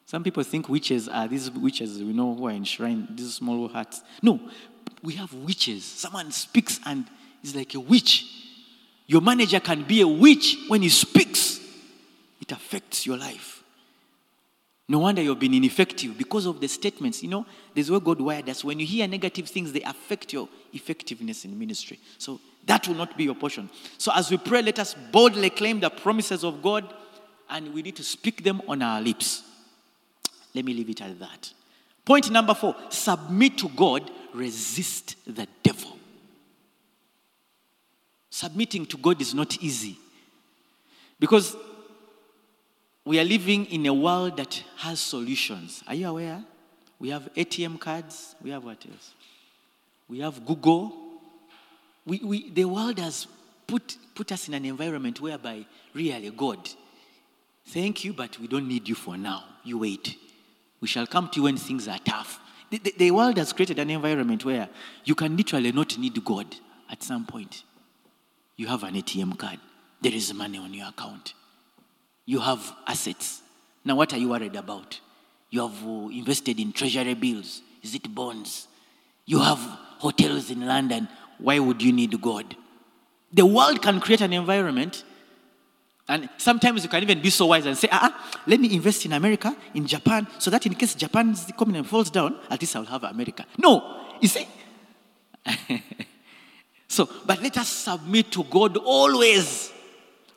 some 0.09 0.23
people 0.23 0.41
think 0.41 0.67
witches 0.67 1.07
are 1.07 1.27
these 1.27 1.51
witches 1.51 1.99
we 1.99 2.13
know 2.13 2.33
who 2.33 2.47
are 2.47 2.51
enshrined, 2.51 3.09
these 3.11 3.35
small 3.35 3.67
huts. 3.67 4.01
No, 4.23 4.39
we 5.03 5.13
have 5.13 5.31
witches. 5.35 5.85
Someone 5.85 6.31
speaks 6.31 6.79
and 6.83 7.05
is 7.43 7.55
like 7.55 7.75
a 7.75 7.79
witch. 7.79 8.25
Your 9.05 9.21
manager 9.21 9.59
can 9.59 9.83
be 9.83 10.01
a 10.01 10.07
witch 10.07 10.57
when 10.67 10.81
he 10.81 10.89
speaks, 10.89 11.59
it 12.41 12.51
affects 12.51 13.05
your 13.05 13.17
life. 13.17 13.61
No 14.87 14.97
wonder 14.97 15.21
you've 15.21 15.37
been 15.37 15.53
ineffective 15.53 16.17
because 16.17 16.47
of 16.47 16.59
the 16.59 16.67
statements. 16.67 17.21
You 17.21 17.29
know, 17.29 17.45
there's 17.75 17.91
where 17.91 17.99
God 17.99 18.19
wired 18.19 18.49
us. 18.49 18.63
When 18.63 18.79
you 18.79 18.87
hear 18.87 19.07
negative 19.07 19.47
things, 19.47 19.71
they 19.71 19.83
affect 19.83 20.33
your 20.33 20.49
effectiveness 20.73 21.45
in 21.45 21.59
ministry. 21.59 21.99
So 22.17 22.39
that 22.65 22.87
will 22.87 22.95
not 22.95 23.15
be 23.15 23.25
your 23.25 23.35
portion. 23.35 23.69
So 23.99 24.11
as 24.15 24.31
we 24.31 24.37
pray, 24.37 24.63
let 24.63 24.79
us 24.79 24.95
boldly 25.11 25.51
claim 25.51 25.79
the 25.79 25.91
promises 25.91 26.43
of 26.43 26.63
God 26.63 26.91
and 27.47 27.71
we 27.75 27.83
need 27.83 27.95
to 27.97 28.03
speak 28.03 28.43
them 28.43 28.63
on 28.67 28.81
our 28.81 28.99
lips. 28.99 29.43
Let 30.53 30.65
me 30.65 30.73
leave 30.73 30.89
it 30.89 31.01
at 31.01 31.19
that. 31.19 31.51
Point 32.05 32.31
number 32.31 32.53
four 32.53 32.75
submit 32.89 33.57
to 33.59 33.69
God, 33.69 34.09
resist 34.33 35.15
the 35.25 35.47
devil. 35.63 35.97
Submitting 38.29 38.85
to 38.87 38.97
God 38.97 39.21
is 39.21 39.33
not 39.33 39.61
easy 39.61 39.97
because 41.19 41.55
we 43.05 43.19
are 43.19 43.23
living 43.23 43.65
in 43.65 43.85
a 43.85 43.93
world 43.93 44.37
that 44.37 44.63
has 44.77 44.99
solutions. 44.99 45.83
Are 45.87 45.95
you 45.95 46.07
aware? 46.07 46.43
We 46.99 47.09
have 47.09 47.29
ATM 47.35 47.79
cards. 47.79 48.35
We 48.41 48.51
have 48.51 48.63
what 48.63 48.85
else? 48.85 49.13
We 50.07 50.19
have 50.19 50.45
Google. 50.45 50.93
We, 52.05 52.19
we, 52.19 52.49
the 52.49 52.65
world 52.65 52.99
has 52.99 53.27
put, 53.67 53.97
put 54.15 54.31
us 54.31 54.47
in 54.47 54.53
an 54.53 54.65
environment 54.65 55.21
whereby 55.21 55.65
really 55.93 56.29
God, 56.31 56.69
thank 57.67 58.03
you, 58.03 58.13
but 58.13 58.37
we 58.39 58.47
don't 58.47 58.67
need 58.67 58.87
you 58.87 58.95
for 58.95 59.17
now. 59.17 59.43
You 59.63 59.79
wait. 59.79 60.17
We 60.81 60.87
shall 60.87 61.07
come 61.07 61.29
to 61.29 61.37
you 61.37 61.43
when 61.43 61.57
things 61.57 61.87
are 61.87 61.99
tough. 61.99 62.39
The, 62.69 62.77
the, 62.77 62.93
the 62.97 63.11
world 63.11 63.37
has 63.37 63.51
created 63.53 63.79
an 63.79 63.89
environment 63.89 64.45
where 64.45 64.69
you 65.03 65.15
can 65.15 65.35
literally 65.35 65.71
not 65.71 65.97
need 65.97 66.23
God 66.23 66.55
at 66.89 67.03
some 67.03 67.25
point. 67.25 67.63
You 68.55 68.67
have 68.67 68.83
an 68.83 68.95
ATM 68.95 69.37
card, 69.37 69.59
there 70.01 70.13
is 70.13 70.33
money 70.33 70.57
on 70.57 70.73
your 70.73 70.87
account, 70.87 71.33
you 72.25 72.39
have 72.39 72.73
assets. 72.85 73.41
Now, 73.83 73.95
what 73.95 74.13
are 74.13 74.17
you 74.17 74.29
worried 74.29 74.55
about? 74.55 74.99
You 75.49 75.67
have 75.67 75.83
uh, 75.83 76.09
invested 76.09 76.59
in 76.59 76.73
treasury 76.73 77.15
bills. 77.15 77.61
Is 77.81 77.95
it 77.95 78.13
bonds? 78.13 78.67
You 79.25 79.39
have 79.39 79.59
hotels 79.97 80.51
in 80.51 80.65
London. 80.65 81.07
Why 81.39 81.57
would 81.59 81.81
you 81.81 81.91
need 81.91 82.21
God? 82.21 82.55
The 83.31 83.45
world 83.45 83.81
can 83.81 83.99
create 83.99 84.21
an 84.21 84.33
environment 84.33 85.03
and 86.09 86.27
sometimes 86.37 86.83
you 86.83 86.89
can 86.89 87.03
even 87.03 87.21
be 87.21 87.29
so 87.29 87.45
wise 87.45 87.65
and 87.67 87.77
say, 87.77 87.87
ah, 87.91 88.11
ah, 88.11 88.41
let 88.47 88.59
me 88.59 88.73
invest 88.73 89.05
in 89.05 89.13
America, 89.13 89.55
in 89.75 89.85
Japan, 89.85 90.27
so 90.39 90.49
that 90.49 90.65
in 90.65 90.73
case 90.73 90.95
Japan's 90.95 91.47
economy 91.47 91.83
falls 91.83 92.09
down, 92.09 92.35
at 92.49 92.59
least 92.59 92.75
I'll 92.75 92.83
have 92.85 93.03
America. 93.03 93.45
No, 93.57 94.01
you 94.19 94.27
see? 94.27 94.47
so, 96.87 97.07
but 97.25 97.41
let 97.43 97.57
us 97.59 97.69
submit 97.69 98.31
to 98.31 98.43
God 98.43 98.77
always. 98.77 99.71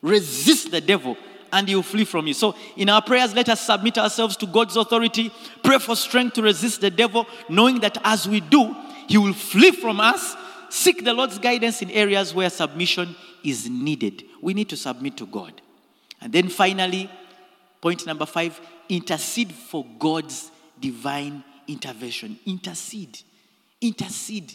Resist 0.03 0.71
the 0.71 0.81
devil 0.81 1.17
and 1.53 1.69
he 1.69 1.75
will 1.75 1.83
flee 1.83 2.05
from 2.05 2.27
you. 2.27 2.35
So, 2.35 2.55
in 2.77 2.91
our 2.91 3.01
prayers, 3.01 3.35
let 3.35 3.49
us 3.49 3.65
submit 3.65 3.97
ourselves 3.97 4.37
to 4.39 4.47
God's 4.47 4.77
authority. 4.77 5.33
Pray 5.63 5.79
for 5.79 5.97
strength 5.97 6.35
to 6.35 6.43
resist 6.43 6.81
the 6.81 6.91
devil, 6.91 7.27
knowing 7.49 7.81
that 7.81 7.97
as 8.05 8.29
we 8.29 8.41
do, 8.41 8.75
he 9.07 9.17
will 9.17 9.35
flee 9.35 9.71
from 9.71 10.01
us. 10.01 10.37
Seek 10.69 11.05
the 11.05 11.15
Lord's 11.15 11.39
guidance 11.39 11.81
in 11.83 11.91
areas 11.91 12.35
where 12.35 12.51
submission 12.51 13.15
is 13.45 13.69
needed. 13.69 14.25
We 14.41 14.55
need 14.55 14.69
to 14.71 14.77
submit 14.77 15.17
to 15.19 15.27
God. 15.27 15.61
And 16.21 16.33
then 16.33 16.49
finally, 16.49 17.11
point 17.81 18.07
number 18.07 18.27
five 18.27 18.61
intercede 18.89 19.53
for 19.53 19.85
God's 19.99 20.51
divine 20.81 21.43
intervention. 21.67 22.39
Intercede. 22.47 23.21
Intercede. 23.81 24.55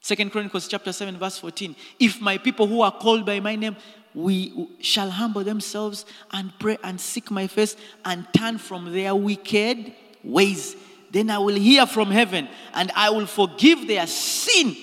Second 0.00 0.30
Chronicles 0.30 0.68
chapter 0.68 0.92
7, 0.92 1.18
verse 1.18 1.38
14. 1.38 1.76
If 1.98 2.20
my 2.20 2.38
people 2.38 2.66
who 2.66 2.80
are 2.80 2.92
called 2.92 3.26
by 3.26 3.40
my 3.40 3.56
name 3.56 3.76
we 4.14 4.68
shall 4.80 5.10
humble 5.10 5.44
themselves 5.44 6.04
and 6.32 6.52
pray 6.58 6.78
and 6.82 7.00
seek 7.00 7.30
my 7.30 7.46
face 7.46 7.76
and 8.04 8.26
turn 8.32 8.58
from 8.58 8.92
their 8.92 9.14
wicked 9.14 9.92
ways, 10.24 10.76
then 11.10 11.30
I 11.30 11.38
will 11.38 11.54
hear 11.54 11.86
from 11.86 12.10
heaven 12.10 12.48
and 12.74 12.90
I 12.96 13.10
will 13.10 13.26
forgive 13.26 13.86
their 13.86 14.06
sin 14.06 14.76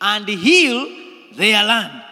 and 0.00 0.28
heal 0.28 0.86
their 1.36 1.64
land. 1.64 2.02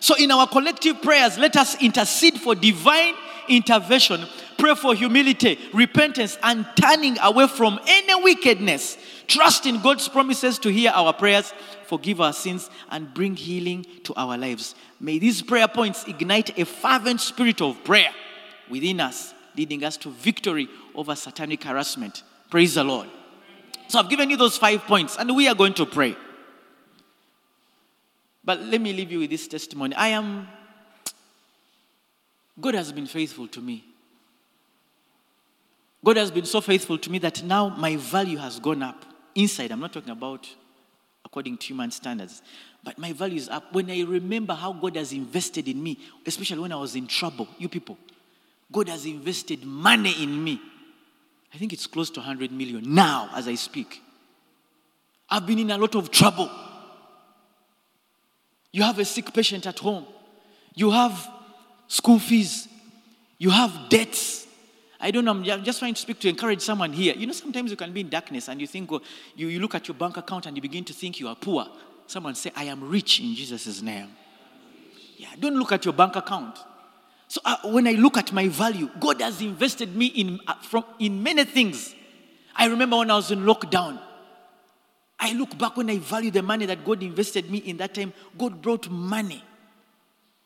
So, 0.00 0.16
in 0.16 0.30
our 0.32 0.48
collective 0.48 1.00
prayers, 1.00 1.38
let 1.38 1.56
us 1.56 1.80
intercede 1.80 2.40
for 2.40 2.54
divine 2.54 3.14
intervention, 3.48 4.26
pray 4.58 4.74
for 4.74 4.94
humility, 4.94 5.58
repentance, 5.72 6.36
and 6.42 6.66
turning 6.74 7.18
away 7.20 7.46
from 7.46 7.78
any 7.86 8.22
wickedness. 8.22 8.98
Trust 9.28 9.66
in 9.66 9.80
God's 9.80 10.08
promises 10.08 10.58
to 10.60 10.72
hear 10.72 10.90
our 10.92 11.12
prayers, 11.12 11.54
forgive 11.86 12.20
our 12.20 12.32
sins, 12.32 12.68
and 12.90 13.14
bring 13.14 13.36
healing 13.36 13.86
to 14.02 14.12
our 14.14 14.36
lives. 14.36 14.74
May 14.98 15.18
these 15.20 15.40
prayer 15.40 15.68
points 15.68 16.04
ignite 16.08 16.58
a 16.58 16.64
fervent 16.64 17.20
spirit 17.20 17.60
of 17.60 17.82
prayer 17.84 18.10
within 18.68 19.00
us, 19.00 19.34
leading 19.56 19.84
us 19.84 19.96
to 19.98 20.10
victory 20.10 20.68
over 20.94 21.14
satanic 21.14 21.62
harassment. 21.62 22.24
Praise 22.50 22.74
the 22.74 22.82
Lord. 22.82 23.08
So, 23.86 24.00
I've 24.00 24.10
given 24.10 24.30
you 24.30 24.36
those 24.36 24.58
five 24.58 24.80
points, 24.82 25.16
and 25.16 25.34
we 25.36 25.46
are 25.46 25.54
going 25.54 25.74
to 25.74 25.86
pray. 25.86 26.16
But 28.44 28.60
let 28.60 28.80
me 28.80 28.92
leave 28.92 29.12
you 29.12 29.20
with 29.20 29.30
this 29.30 29.46
testimony. 29.46 29.94
I 29.94 30.08
am, 30.08 30.48
God 32.60 32.74
has 32.74 32.92
been 32.92 33.06
faithful 33.06 33.46
to 33.48 33.60
me. 33.60 33.84
God 36.04 36.16
has 36.16 36.30
been 36.30 36.44
so 36.44 36.60
faithful 36.60 36.98
to 36.98 37.10
me 37.10 37.18
that 37.20 37.42
now 37.44 37.68
my 37.68 37.96
value 37.96 38.38
has 38.38 38.58
gone 38.58 38.82
up 38.82 39.04
inside. 39.34 39.70
I'm 39.70 39.80
not 39.80 39.92
talking 39.92 40.10
about 40.10 40.48
according 41.24 41.56
to 41.56 41.66
human 41.68 41.90
standards, 41.90 42.42
but 42.82 42.98
my 42.98 43.12
value 43.12 43.36
is 43.36 43.48
up. 43.48 43.72
When 43.72 43.88
I 43.90 44.02
remember 44.02 44.54
how 44.54 44.72
God 44.72 44.96
has 44.96 45.12
invested 45.12 45.68
in 45.68 45.80
me, 45.82 45.98
especially 46.26 46.58
when 46.58 46.72
I 46.72 46.76
was 46.76 46.96
in 46.96 47.06
trouble, 47.06 47.46
you 47.58 47.68
people, 47.68 47.96
God 48.70 48.88
has 48.88 49.06
invested 49.06 49.64
money 49.64 50.22
in 50.22 50.42
me. 50.42 50.60
I 51.54 51.58
think 51.58 51.72
it's 51.72 51.86
close 51.86 52.10
to 52.10 52.20
100 52.20 52.50
million 52.50 52.94
now 52.94 53.30
as 53.34 53.46
I 53.46 53.54
speak. 53.54 54.02
I've 55.30 55.46
been 55.46 55.58
in 55.58 55.70
a 55.70 55.78
lot 55.78 55.94
of 55.94 56.10
trouble. 56.10 56.50
You 58.72 58.82
have 58.82 58.98
a 58.98 59.04
sick 59.04 59.32
patient 59.32 59.66
at 59.66 59.78
home. 59.78 60.06
You 60.74 60.90
have 60.90 61.30
school 61.86 62.18
fees. 62.18 62.68
You 63.38 63.50
have 63.50 63.88
debts. 63.88 64.46
I 64.98 65.10
don't 65.10 65.24
know, 65.24 65.32
I'm 65.32 65.64
just 65.64 65.80
trying 65.80 65.94
to 65.94 66.00
speak 66.00 66.20
to 66.20 66.28
encourage 66.28 66.60
someone 66.60 66.92
here. 66.92 67.14
You 67.14 67.26
know, 67.26 67.32
sometimes 67.32 67.72
you 67.72 67.76
can 67.76 67.92
be 67.92 68.02
in 68.02 68.08
darkness 68.08 68.48
and 68.48 68.60
you 68.60 68.68
think, 68.68 68.90
oh, 68.92 69.00
you, 69.34 69.48
you 69.48 69.58
look 69.58 69.74
at 69.74 69.88
your 69.88 69.96
bank 69.96 70.16
account 70.16 70.46
and 70.46 70.56
you 70.56 70.62
begin 70.62 70.84
to 70.84 70.92
think 70.92 71.18
you 71.18 71.26
are 71.26 71.34
poor. 71.34 71.66
Someone 72.06 72.36
say, 72.36 72.52
I 72.54 72.64
am 72.64 72.88
rich 72.88 73.18
in 73.18 73.34
Jesus' 73.34 73.82
name. 73.82 74.08
Yeah, 75.16 75.28
don't 75.40 75.56
look 75.56 75.72
at 75.72 75.84
your 75.84 75.92
bank 75.92 76.14
account. 76.14 76.56
So 77.26 77.40
uh, 77.44 77.56
when 77.64 77.88
I 77.88 77.92
look 77.92 78.16
at 78.16 78.32
my 78.32 78.46
value, 78.46 78.90
God 79.00 79.20
has 79.20 79.40
invested 79.40 79.96
me 79.96 80.06
in, 80.06 80.38
uh, 80.46 80.54
from, 80.62 80.84
in 81.00 81.20
many 81.20 81.44
things. 81.44 81.94
I 82.54 82.66
remember 82.66 82.96
when 82.98 83.10
I 83.10 83.16
was 83.16 83.30
in 83.32 83.40
lockdown, 83.40 83.98
I 85.22 85.34
look 85.34 85.56
back 85.56 85.76
when 85.76 85.88
I 85.88 85.98
value 85.98 86.32
the 86.32 86.42
money 86.42 86.66
that 86.66 86.84
God 86.84 87.00
invested 87.00 87.48
me 87.48 87.58
in 87.58 87.76
that 87.76 87.94
time, 87.94 88.12
God 88.36 88.60
brought 88.60 88.90
money, 88.90 89.42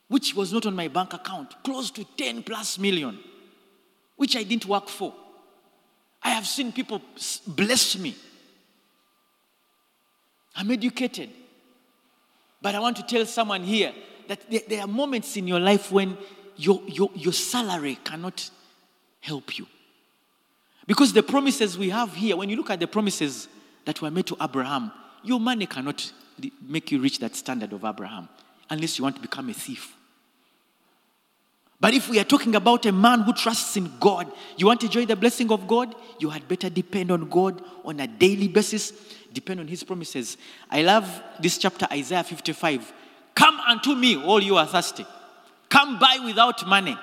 which 0.06 0.34
was 0.34 0.52
not 0.52 0.66
on 0.66 0.76
my 0.76 0.88
bank 0.88 1.14
account, 1.14 1.54
close 1.64 1.90
to 1.92 2.04
10 2.04 2.42
plus 2.42 2.78
million, 2.78 3.18
which 4.16 4.36
I 4.36 4.42
didn't 4.42 4.66
work 4.66 4.88
for. 4.88 5.14
I 6.22 6.28
have 6.28 6.46
seen 6.46 6.72
people 6.72 7.00
bless 7.46 7.96
me. 7.96 8.14
I'm 10.54 10.70
educated. 10.70 11.30
But 12.60 12.74
I 12.74 12.80
want 12.80 12.98
to 12.98 13.02
tell 13.02 13.24
someone 13.24 13.62
here 13.62 13.94
that 14.28 14.68
there 14.68 14.82
are 14.82 14.86
moments 14.86 15.38
in 15.38 15.48
your 15.48 15.60
life 15.60 15.90
when 15.90 16.18
your, 16.56 16.82
your, 16.86 17.08
your 17.14 17.32
salary 17.32 17.98
cannot 18.04 18.50
help 19.20 19.58
you. 19.58 19.66
Because 20.86 21.14
the 21.14 21.22
promises 21.22 21.78
we 21.78 21.88
have 21.88 22.14
here, 22.14 22.36
when 22.36 22.50
you 22.50 22.56
look 22.56 22.68
at 22.68 22.78
the 22.78 22.86
promises 22.86 23.48
that 23.86 24.02
were 24.02 24.10
made 24.10 24.26
to 24.26 24.36
Abraham, 24.40 24.92
your 25.24 25.40
money 25.40 25.66
cannot 25.66 26.12
make 26.60 26.92
you 26.92 27.00
reach 27.00 27.18
that 27.20 27.34
standard 27.34 27.72
of 27.72 27.84
Abraham 27.84 28.28
unless 28.68 28.98
you 28.98 29.04
want 29.04 29.16
to 29.16 29.22
become 29.22 29.48
a 29.48 29.54
thief. 29.54 29.94
But 31.78 31.94
if 31.94 32.08
we 32.08 32.18
are 32.18 32.24
talking 32.24 32.54
about 32.54 32.86
a 32.86 32.92
man 32.92 33.20
who 33.20 33.32
trusts 33.32 33.76
in 33.76 33.90
God, 34.00 34.30
you 34.56 34.66
want 34.66 34.80
to 34.80 34.86
enjoy 34.86 35.06
the 35.06 35.16
blessing 35.16 35.50
of 35.52 35.66
God, 35.66 35.94
you 36.18 36.30
had 36.30 36.48
better 36.48 36.70
depend 36.70 37.10
on 37.10 37.28
God 37.28 37.62
on 37.84 38.00
a 38.00 38.06
daily 38.06 38.48
basis, 38.48 38.92
depend 39.32 39.60
on 39.60 39.68
his 39.68 39.84
promises. 39.84 40.36
I 40.70 40.82
love 40.82 41.22
this 41.40 41.58
chapter, 41.58 41.86
Isaiah 41.92 42.24
55. 42.24 42.92
Come 43.34 43.60
unto 43.60 43.94
me, 43.94 44.16
all 44.16 44.42
you 44.42 44.56
are 44.56 44.66
thirsty. 44.66 45.06
Come 45.68 45.98
buy 45.98 46.18
without 46.24 46.66
money. 46.66 46.96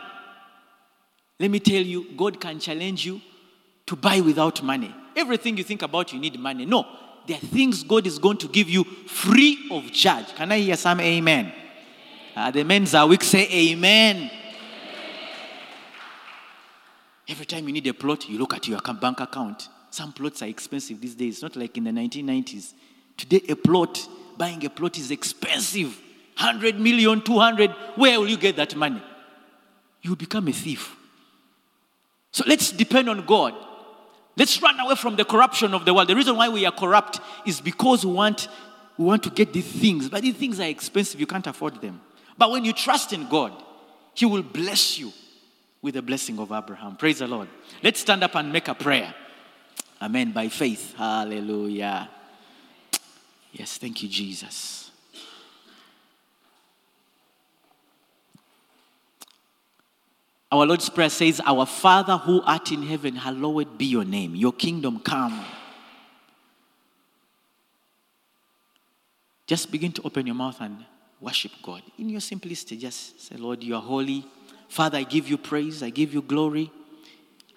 Let 1.39 1.51
me 1.51 1.59
tell 1.59 1.81
you, 1.81 2.11
God 2.17 2.39
can 2.41 2.59
challenge 2.59 3.05
you 3.05 3.21
to 3.85 3.95
buy 3.95 4.21
without 4.21 4.63
money. 4.63 4.93
Everything 5.15 5.57
you 5.57 5.63
think 5.63 5.81
about, 5.81 6.11
you 6.13 6.19
need 6.19 6.39
money. 6.39 6.65
No, 6.65 6.85
there 7.27 7.37
are 7.37 7.39
things 7.39 7.83
God 7.83 8.05
is 8.07 8.19
going 8.19 8.37
to 8.37 8.47
give 8.47 8.69
you 8.69 8.83
free 8.83 9.67
of 9.71 9.91
charge. 9.91 10.33
Can 10.35 10.51
I 10.51 10.59
hear 10.59 10.75
some 10.75 10.99
amen? 10.99 11.53
Uh, 12.35 12.51
the 12.51 12.63
men's 12.63 12.93
are 12.95 13.05
weak, 13.05 13.23
say 13.23 13.47
amen. 13.51 14.15
amen. 14.15 14.31
Every 17.27 17.45
time 17.45 17.67
you 17.67 17.73
need 17.73 17.87
a 17.87 17.93
plot, 17.93 18.27
you 18.27 18.37
look 18.37 18.53
at 18.53 18.67
your 18.67 18.79
bank 18.79 19.19
account. 19.19 19.69
Some 19.89 20.11
plots 20.11 20.41
are 20.41 20.47
expensive 20.47 20.99
these 20.99 21.15
days, 21.15 21.41
not 21.41 21.55
like 21.55 21.77
in 21.77 21.83
the 21.83 21.91
1990s. 21.91 22.73
Today, 23.15 23.41
a 23.49 23.55
plot, 23.55 24.07
buying 24.37 24.65
a 24.65 24.69
plot 24.69 24.97
is 24.97 25.11
expensive 25.11 25.99
100 26.37 26.79
million, 26.79 27.21
200. 27.21 27.71
Where 27.95 28.19
will 28.19 28.27
you 28.27 28.37
get 28.37 28.55
that 28.55 28.75
money? 28.75 29.01
You 30.01 30.15
become 30.15 30.47
a 30.47 30.51
thief. 30.51 30.95
So 32.31 32.43
let's 32.47 32.71
depend 32.71 33.09
on 33.09 33.25
God. 33.25 33.53
Let's 34.35 34.61
run 34.61 34.79
away 34.79 34.95
from 34.95 35.15
the 35.15 35.25
corruption 35.25 35.73
of 35.73 35.85
the 35.85 35.93
world. 35.93 36.07
The 36.07 36.15
reason 36.15 36.35
why 36.35 36.49
we 36.49 36.65
are 36.65 36.71
corrupt 36.71 37.19
is 37.45 37.61
because 37.61 38.05
we 38.05 38.13
want, 38.13 38.47
we 38.97 39.05
want 39.05 39.23
to 39.23 39.29
get 39.29 39.53
these 39.53 39.67
things, 39.67 40.09
but 40.09 40.21
these 40.23 40.35
things 40.35 40.59
are 40.59 40.67
expensive, 40.67 41.19
you 41.19 41.27
can't 41.27 41.45
afford 41.45 41.79
them. 41.81 42.01
But 42.37 42.51
when 42.51 42.65
you 42.65 42.73
trust 42.73 43.13
in 43.13 43.27
God, 43.29 43.53
He 44.13 44.25
will 44.25 44.41
bless 44.41 44.97
you 44.97 45.11
with 45.81 45.93
the 45.93 46.01
blessing 46.01 46.39
of 46.39 46.51
Abraham. 46.51 46.95
Praise 46.95 47.19
the 47.19 47.27
Lord. 47.27 47.47
Let's 47.83 47.99
stand 47.99 48.23
up 48.23 48.35
and 48.35 48.51
make 48.51 48.67
a 48.67 48.73
prayer. 48.73 49.13
Amen. 50.01 50.31
By 50.31 50.47
faith. 50.49 50.95
Hallelujah. 50.97 52.09
Yes, 53.51 53.77
thank 53.77 54.01
you, 54.01 54.09
Jesus. 54.09 54.82
Our 60.53 60.67
Lord's 60.67 60.87
Prayer 60.87 61.09
says, 61.09 61.41
Our 61.43 61.65
Father 61.65 62.15
who 62.15 62.39
art 62.43 62.71
in 62.71 62.83
heaven, 62.83 63.15
hallowed 63.15 63.75
be 63.75 63.85
your 63.85 64.05
name. 64.05 64.35
Your 64.35 64.53
kingdom 64.53 64.99
come. 64.99 65.43
Just 69.47 69.71
begin 69.71 69.91
to 69.93 70.03
open 70.03 70.27
your 70.27 70.35
mouth 70.35 70.61
and 70.61 70.85
worship 71.19 71.53
God. 71.63 71.81
In 71.97 72.07
your 72.07 72.19
simplicity, 72.21 72.77
just 72.77 73.19
say, 73.19 73.35
Lord, 73.35 73.63
you 73.63 73.73
are 73.73 73.81
holy. 73.81 74.27
Father, 74.69 74.99
I 74.99 75.03
give 75.05 75.27
you 75.27 75.39
praise. 75.39 75.81
I 75.81 75.89
give 75.89 76.13
you 76.13 76.21
glory. 76.21 76.71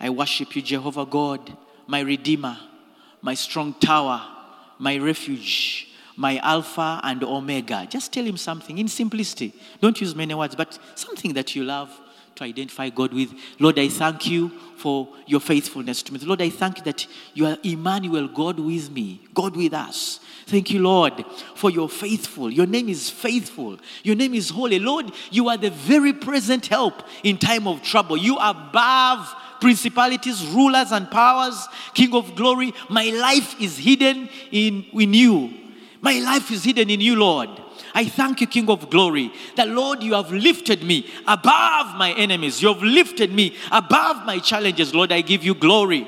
I 0.00 0.08
worship 0.08 0.56
you, 0.56 0.62
Jehovah 0.62 1.04
God, 1.04 1.54
my 1.86 2.00
Redeemer, 2.00 2.56
my 3.20 3.34
strong 3.34 3.74
tower, 3.74 4.22
my 4.78 4.96
refuge, 4.96 5.88
my 6.16 6.38
Alpha 6.38 7.02
and 7.04 7.22
Omega. 7.24 7.86
Just 7.90 8.14
tell 8.14 8.24
him 8.24 8.38
something 8.38 8.78
in 8.78 8.88
simplicity. 8.88 9.52
Don't 9.82 10.00
use 10.00 10.14
many 10.14 10.32
words, 10.32 10.54
but 10.54 10.78
something 10.94 11.34
that 11.34 11.54
you 11.54 11.62
love 11.62 11.90
to 12.36 12.44
identify 12.44 12.90
God 12.90 13.12
with. 13.12 13.34
Lord, 13.58 13.78
I 13.78 13.88
thank 13.88 14.26
you 14.26 14.50
for 14.76 15.08
your 15.26 15.40
faithfulness 15.40 16.02
to 16.04 16.12
me. 16.12 16.20
Lord, 16.20 16.42
I 16.42 16.50
thank 16.50 16.78
you 16.78 16.84
that 16.84 17.06
you 17.34 17.46
are 17.46 17.56
Emmanuel, 17.62 18.28
God 18.28 18.60
with 18.60 18.90
me, 18.90 19.20
God 19.34 19.56
with 19.56 19.74
us. 19.74 20.20
Thank 20.46 20.70
you, 20.70 20.80
Lord, 20.80 21.24
for 21.54 21.70
your 21.70 21.88
faithful. 21.88 22.50
Your 22.50 22.66
name 22.66 22.88
is 22.88 23.10
faithful. 23.10 23.78
Your 24.04 24.14
name 24.14 24.34
is 24.34 24.50
holy. 24.50 24.78
Lord, 24.78 25.10
you 25.30 25.48
are 25.48 25.56
the 25.56 25.70
very 25.70 26.12
present 26.12 26.66
help 26.66 27.02
in 27.24 27.38
time 27.38 27.66
of 27.66 27.82
trouble. 27.82 28.16
You 28.16 28.38
are 28.38 28.50
above 28.50 29.34
principalities, 29.60 30.46
rulers, 30.46 30.92
and 30.92 31.10
powers, 31.10 31.66
King 31.94 32.14
of 32.14 32.36
glory. 32.36 32.72
My 32.88 33.10
life 33.10 33.60
is 33.60 33.78
hidden 33.78 34.28
in, 34.52 34.84
in 34.92 35.14
you. 35.14 35.52
My 36.00 36.18
life 36.20 36.50
is 36.50 36.62
hidden 36.62 36.90
in 36.90 37.00
you, 37.00 37.16
Lord. 37.16 37.48
I 37.96 38.04
thank 38.04 38.42
you, 38.42 38.46
King 38.46 38.68
of 38.68 38.90
glory, 38.90 39.32
that 39.54 39.68
Lord, 39.68 40.02
you 40.02 40.12
have 40.12 40.30
lifted 40.30 40.82
me 40.82 41.06
above 41.26 41.96
my 41.96 42.12
enemies. 42.12 42.60
You 42.60 42.68
have 42.68 42.82
lifted 42.82 43.32
me 43.32 43.56
above 43.72 44.26
my 44.26 44.38
challenges. 44.38 44.94
Lord, 44.94 45.12
I 45.12 45.22
give 45.22 45.42
you 45.42 45.54
glory. 45.54 46.06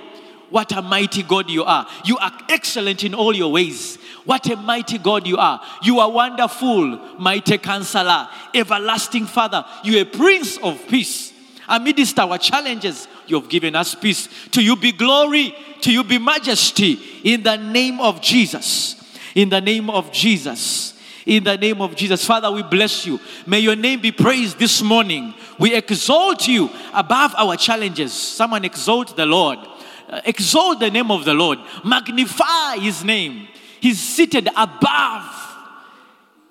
What 0.51 0.71
a 0.73 0.83
mighty 0.83 1.23
God 1.23 1.49
you 1.49 1.65
are. 1.65 1.89
You 2.05 2.19
are 2.19 2.31
excellent 2.51 3.05
in 3.05 3.15
all 3.15 3.35
your 3.35 3.51
ways. 3.51 3.97
What 4.27 4.51
a 4.51 4.57
mighty 4.57 4.99
God 4.99 5.27
you 5.27 5.39
are. 5.39 5.63
You 5.83 6.01
are 6.01 6.11
wonderful, 6.11 6.99
mighty 7.19 7.57
counselor, 7.57 8.29
everlasting 8.53 9.25
Father. 9.25 9.65
You 9.83 9.97
are 9.97 10.03
a 10.03 10.05
prince 10.05 10.59
of 10.59 10.87
peace. 10.89 11.33
Amidst 11.67 12.19
our 12.19 12.37
challenges, 12.37 13.09
you 13.27 13.41
have 13.41 13.49
given 13.49 13.75
us 13.75 13.95
peace. 13.95 14.29
To 14.51 14.63
you 14.63 14.77
be 14.77 14.93
glory, 14.93 15.57
to 15.81 15.91
you 15.91 16.05
be 16.05 16.19
majesty 16.19 17.01
in 17.25 17.43
the 17.43 17.57
name 17.57 17.99
of 17.99 18.21
Jesus. 18.21 18.95
In 19.35 19.49
the 19.49 19.63
name 19.63 19.89
of 19.89 20.13
Jesus 20.13 20.98
in 21.29 21.45
the 21.45 21.59
name 21.59 21.83
of 21.83 21.95
Jesus. 21.95 22.25
Father, 22.25 22.51
we 22.51 22.63
bless 22.63 23.05
you. 23.05 23.21
May 23.47 23.61
your 23.61 23.77
name 23.77 24.01
be 24.01 24.11
praised 24.11 24.59
this 24.59 24.83
morning. 24.83 25.35
We 25.59 25.75
exalt 25.75 26.49
you 26.49 26.71
above 26.95 27.35
our 27.37 27.55
challenges. 27.55 28.15
Someone 28.15 28.65
exalt 28.65 29.15
the 29.15 29.27
Lord. 29.27 29.59
Uh, 30.09 30.23
exalt 30.25 30.81
the 30.81 30.91
name 30.91 31.11
of 31.11 31.27
the 31.27 31.35
Lord. 31.35 31.59
Magnify 31.85 32.79
his 32.79 33.05
name. 33.05 33.47
He's 33.79 34.01
seated 34.01 34.49
above, 34.57 35.57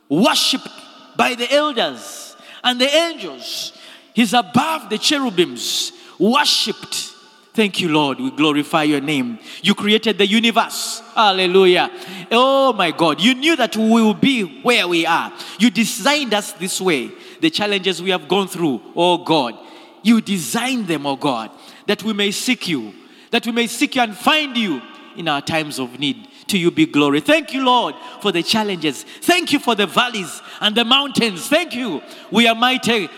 worshipped 0.08 0.70
by 1.18 1.34
the 1.34 1.52
elders 1.52 2.38
and 2.64 2.80
the 2.80 2.88
angels. 2.88 3.74
He's 4.14 4.34
above 4.34 4.92
the 4.92 5.00
cherubims, 5.00 5.92
worshipped 6.20 7.16
Thank 7.58 7.82
you, 7.82 7.90
Lord. 7.90 8.20
We 8.20 8.30
glorify 8.30 8.84
your 8.84 9.02
name. 9.02 9.40
You 9.64 9.74
created 9.74 10.20
the 10.20 10.28
universe. 10.28 11.02
Hallelujah. 11.16 11.90
Oh 12.30 12.72
my 12.72 12.92
God. 12.92 13.20
You 13.20 13.34
knew 13.34 13.56
that 13.56 13.76
we 13.76 13.84
will 13.84 14.14
be 14.14 14.62
where 14.62 14.88
we 14.88 15.08
are. 15.08 15.34
You 15.58 15.72
designed 15.72 16.36
us 16.36 16.52
this 16.52 16.80
way. 16.80 17.10
The 17.42 17.50
challenges 17.50 18.00
we 18.00 18.12
have 18.12 18.28
gone 18.28 18.48
through, 18.48 18.80
oh 18.96 19.18
God. 19.18 19.56
You 20.04 20.22
designed 20.22 20.88
them, 20.88 21.08
oh 21.08 21.16
God, 21.16 21.50
that 21.88 22.04
we 22.04 22.14
may 22.14 22.30
seek 22.30 22.68
you, 22.68 22.94
that 23.32 23.48
we 23.48 23.52
may 23.52 23.66
seek 23.66 23.96
you 23.96 24.04
and 24.04 24.16
find 24.16 24.56
you 24.56 24.80
in 25.16 25.28
our 25.28 25.42
times 25.42 25.80
of 25.80 25.98
need. 25.98 26.28
To 26.50 26.58
you 26.58 26.72
be 26.72 26.86
glory. 26.86 27.20
Thank 27.20 27.54
you, 27.54 27.66
Lord, 27.66 27.96
for 28.22 28.32
the 28.32 28.42
challenges. 28.42 29.04
Thank 29.04 29.52
you 29.52 29.60
for 29.60 29.76
the 29.76 29.86
valleys 29.86 30.42
and 30.62 30.74
the 30.76 30.86
mountains. 30.86 31.50
Thank 31.50 31.76
you. 31.76 32.02
We 32.32 32.48
are 32.48 32.56
mighty 32.56 33.10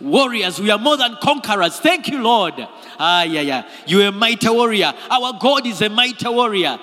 warriors. 0.00 0.60
We 0.60 0.70
are 0.70 0.78
more 0.78 0.96
than 0.96 1.16
conquerors. 1.20 1.78
Thank 1.78 2.08
you, 2.08 2.22
Lord. 2.22 2.54
Ah, 2.98 3.22
yeah, 3.22 3.40
yeah. 3.40 3.68
You're 3.86 4.08
a 4.08 4.12
mighty 4.12 4.48
warrior. 4.48 4.92
Our 5.10 5.38
God 5.38 5.66
is 5.66 5.82
a 5.82 5.88
mighty 5.88 6.28
warrior. 6.28 6.78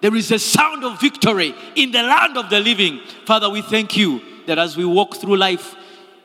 There 0.00 0.14
is 0.14 0.30
a 0.30 0.38
sound 0.38 0.84
of 0.84 1.00
victory 1.00 1.54
in 1.76 1.90
the 1.90 2.02
land 2.02 2.36
of 2.36 2.50
the 2.50 2.60
living. 2.60 3.00
Father, 3.26 3.48
we 3.48 3.62
thank 3.62 3.96
you 3.96 4.20
that 4.46 4.58
as 4.58 4.76
we 4.76 4.84
walk 4.84 5.16
through 5.16 5.36
life, 5.36 5.74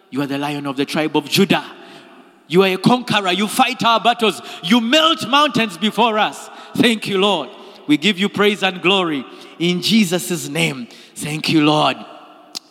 you 0.10 0.22
are 0.22 0.28
the 0.28 0.38
lion 0.38 0.66
of 0.66 0.76
the 0.76 0.86
tribe 0.86 1.16
of 1.16 1.30
Judah. 1.30 1.66
You 2.48 2.64
are 2.64 2.68
a 2.68 2.78
conqueror. 2.78 3.32
You 3.32 3.48
fight 3.48 3.84
our 3.84 4.00
battles. 4.00 4.42
You 4.64 4.82
melt 4.82 5.28
mountains 5.28 5.78
before 5.78 6.18
us. 6.18 6.50
Thank 6.76 7.08
you, 7.08 7.20
Lord. 7.20 7.50
We 7.88 7.98
give 7.98 8.20
you 8.20 8.28
praise 8.28 8.64
and 8.64 8.82
glory 8.82 9.26
in 9.60 9.82
Jesus' 9.82 10.48
name. 10.50 10.88
Thank 11.16 11.50
you, 11.50 11.64
Lord. 11.64 11.98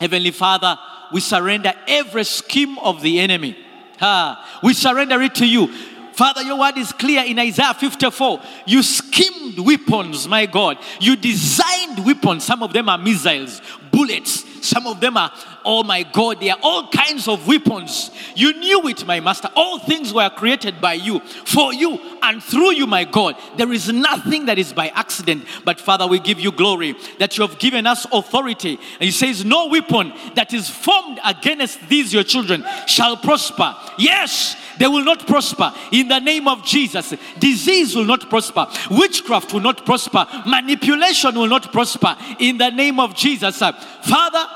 Heavenly 0.00 0.30
Father, 0.30 0.78
we 1.12 1.20
surrender 1.20 1.72
every 1.86 2.24
scheme 2.24 2.78
of 2.78 3.02
the 3.02 3.20
enemy. 3.20 3.56
Ah, 4.00 4.60
we 4.62 4.74
surrender 4.74 5.20
it 5.22 5.34
to 5.36 5.46
you. 5.46 5.72
Father, 6.18 6.42
your 6.42 6.58
word 6.58 6.76
is 6.76 6.90
clear 6.90 7.22
in 7.24 7.38
Isaiah 7.38 7.74
54. 7.74 8.40
You 8.66 8.82
schemed 8.82 9.56
weapons, 9.60 10.26
my 10.26 10.46
God. 10.46 10.78
You 11.00 11.14
designed 11.14 12.04
weapons. 12.04 12.42
Some 12.42 12.64
of 12.64 12.72
them 12.72 12.88
are 12.88 12.98
missiles, 12.98 13.62
bullets. 13.92 14.66
Some 14.66 14.88
of 14.88 15.00
them 15.00 15.16
are, 15.16 15.32
oh 15.68 15.82
my 15.82 16.02
God, 16.02 16.40
there 16.40 16.54
are 16.54 16.60
all 16.62 16.88
kinds 16.88 17.28
of 17.28 17.46
weapons. 17.46 18.10
You 18.34 18.54
knew 18.54 18.88
it, 18.88 19.04
my 19.06 19.20
master. 19.20 19.50
All 19.54 19.78
things 19.78 20.14
were 20.14 20.30
created 20.30 20.80
by 20.80 20.94
you, 20.94 21.20
for 21.20 21.74
you, 21.74 22.00
and 22.22 22.42
through 22.42 22.72
you, 22.72 22.86
my 22.86 23.04
God. 23.04 23.36
There 23.58 23.70
is 23.70 23.92
nothing 23.92 24.46
that 24.46 24.58
is 24.58 24.72
by 24.72 24.88
accident. 24.88 25.44
But 25.66 25.78
Father, 25.78 26.06
we 26.06 26.20
give 26.20 26.40
you 26.40 26.52
glory 26.52 26.96
that 27.18 27.36
you 27.36 27.46
have 27.46 27.58
given 27.58 27.86
us 27.86 28.06
authority. 28.10 28.80
And 28.94 29.02
He 29.02 29.10
says, 29.10 29.44
No 29.44 29.66
weapon 29.66 30.14
that 30.36 30.54
is 30.54 30.70
formed 30.70 31.20
against 31.22 31.86
these 31.86 32.14
your 32.14 32.24
children 32.24 32.64
shall 32.86 33.18
prosper. 33.18 33.76
Yes, 33.98 34.56
they 34.78 34.86
will 34.86 35.04
not 35.04 35.26
prosper 35.26 35.74
in 35.92 36.08
the 36.08 36.18
name 36.18 36.48
of 36.48 36.64
Jesus. 36.64 37.12
Disease 37.38 37.94
will 37.94 38.06
not 38.06 38.30
prosper. 38.30 38.68
Witchcraft 38.90 39.52
will 39.52 39.60
not 39.60 39.84
prosper. 39.84 40.26
Manipulation 40.46 41.34
will 41.34 41.46
not 41.46 41.70
prosper 41.72 42.16
in 42.38 42.56
the 42.56 42.70
name 42.70 42.98
of 42.98 43.14
Jesus. 43.14 43.60
Uh, 43.60 43.72
Father, 43.72 44.46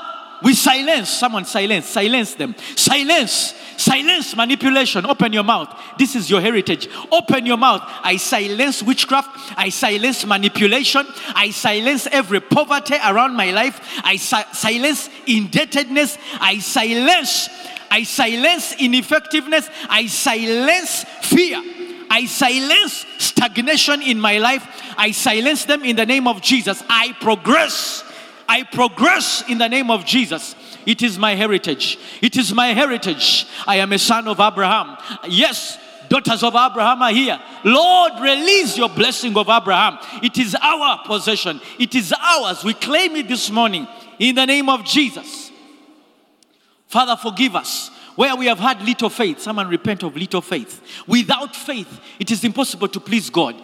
we 0.43 0.53
silence, 0.53 1.09
someone 1.09 1.45
silence, 1.45 1.85
silence 1.85 2.33
them. 2.35 2.55
Silence, 2.75 3.53
silence 3.77 4.35
manipulation. 4.35 5.05
Open 5.05 5.31
your 5.31 5.43
mouth. 5.43 5.73
This 5.97 6.15
is 6.15 6.29
your 6.29 6.41
heritage. 6.41 6.89
Open 7.11 7.45
your 7.45 7.57
mouth. 7.57 7.81
I 7.85 8.17
silence 8.17 8.83
witchcraft. 8.83 9.29
I 9.57 9.69
silence 9.69 10.25
manipulation. 10.25 11.05
I 11.33 11.51
silence 11.51 12.07
every 12.11 12.41
poverty 12.41 12.95
around 12.95 13.35
my 13.35 13.51
life. 13.51 13.79
I 14.03 14.17
si- 14.17 14.53
silence 14.53 15.09
indebtedness. 15.25 16.17
I 16.39 16.59
silence 16.59 17.49
I 17.93 18.01
silence 18.03 18.73
ineffectiveness. 18.79 19.69
I 19.87 20.07
silence 20.07 21.05
fear. 21.21 21.61
I 22.09 22.25
silence 22.25 23.05
stagnation 23.19 24.01
in 24.01 24.19
my 24.19 24.39
life. 24.39 24.67
I 24.97 25.11
silence 25.11 25.65
them 25.65 25.83
in 25.85 25.95
the 25.95 26.05
name 26.05 26.27
of 26.27 26.41
Jesus. 26.41 26.83
I 26.89 27.13
progress. 27.21 28.03
I 28.47 28.63
progress 28.63 29.43
in 29.47 29.57
the 29.57 29.67
name 29.67 29.89
of 29.89 30.05
Jesus. 30.05 30.55
It 30.85 31.01
is 31.01 31.17
my 31.17 31.35
heritage. 31.35 31.97
It 32.21 32.37
is 32.37 32.53
my 32.53 32.67
heritage. 32.67 33.45
I 33.67 33.77
am 33.77 33.93
a 33.93 33.99
son 33.99 34.27
of 34.27 34.39
Abraham. 34.39 34.97
Yes, 35.27 35.77
daughters 36.09 36.43
of 36.43 36.53
Abraham 36.55 37.01
are 37.01 37.11
here. 37.11 37.39
Lord, 37.63 38.13
release 38.19 38.77
your 38.77 38.89
blessing 38.89 39.35
of 39.37 39.49
Abraham. 39.49 39.97
It 40.21 40.37
is 40.37 40.55
our 40.61 41.03
possession, 41.05 41.61
it 41.79 41.95
is 41.95 42.13
ours. 42.13 42.63
We 42.63 42.73
claim 42.73 43.15
it 43.15 43.27
this 43.27 43.49
morning 43.49 43.87
in 44.19 44.35
the 44.35 44.45
name 44.45 44.69
of 44.69 44.83
Jesus. 44.83 45.51
Father, 46.87 47.15
forgive 47.15 47.55
us 47.55 47.89
where 48.15 48.35
we 48.35 48.45
have 48.45 48.59
had 48.59 48.81
little 48.83 49.09
faith. 49.09 49.39
Someone 49.39 49.67
repent 49.67 50.03
of 50.03 50.15
little 50.15 50.41
faith. 50.41 50.81
Without 51.07 51.55
faith, 51.55 51.99
it 52.19 52.29
is 52.29 52.43
impossible 52.43 52.87
to 52.89 52.99
please 52.99 53.29
God. 53.29 53.55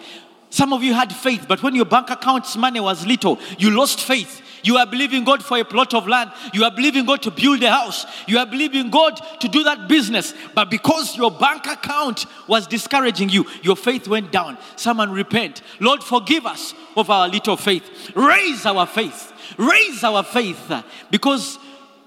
Some 0.50 0.74
of 0.74 0.82
you 0.82 0.94
had 0.96 1.14
faith, 1.14 1.46
but 1.48 1.62
when 1.62 1.76
your 1.76 1.86
bank 1.86 2.10
account's 2.10 2.58
money 2.58 2.80
was 2.80 3.06
little, 3.06 3.38
you 3.60 3.70
lost 3.70 4.02
faith. 4.02 4.42
You 4.64 4.78
are 4.78 4.86
believing 4.86 5.24
God 5.24 5.44
for 5.44 5.58
a 5.58 5.66
plot 5.66 5.94
of 5.94 6.08
land. 6.08 6.32
You 6.54 6.64
are 6.64 6.72
believing 6.72 7.06
God 7.06 7.22
to 7.24 7.32
build 7.32 7.64
a 7.64 7.70
house. 7.70 8.06
You 8.28 8.38
are 8.40 8.46
believing 8.46 8.90
God 8.90 9.20
to 9.40 9.48
do 9.48 9.64
that 9.64 9.88
business. 9.88 10.34
But 10.54 10.70
because 10.70 11.16
your 11.16 11.32
bank 11.32 11.66
account 11.66 12.26
was 12.48 12.68
discouraging 12.68 13.30
you, 13.30 13.46
your 13.62 13.76
faith 13.76 14.08
went 14.08 14.32
down. 14.32 14.58
Someone 14.76 15.12
repent. 15.12 15.62
Lord, 15.80 16.04
forgive 16.04 16.46
us 16.46 16.74
of 16.96 17.10
our 17.10 17.28
little 17.28 17.58
faith. 17.58 18.12
Raise 18.16 18.66
our 18.66 18.86
faith. 18.86 19.34
Raise 19.58 20.04
our 20.04 20.24
faith 20.24 20.72
because 21.10 21.58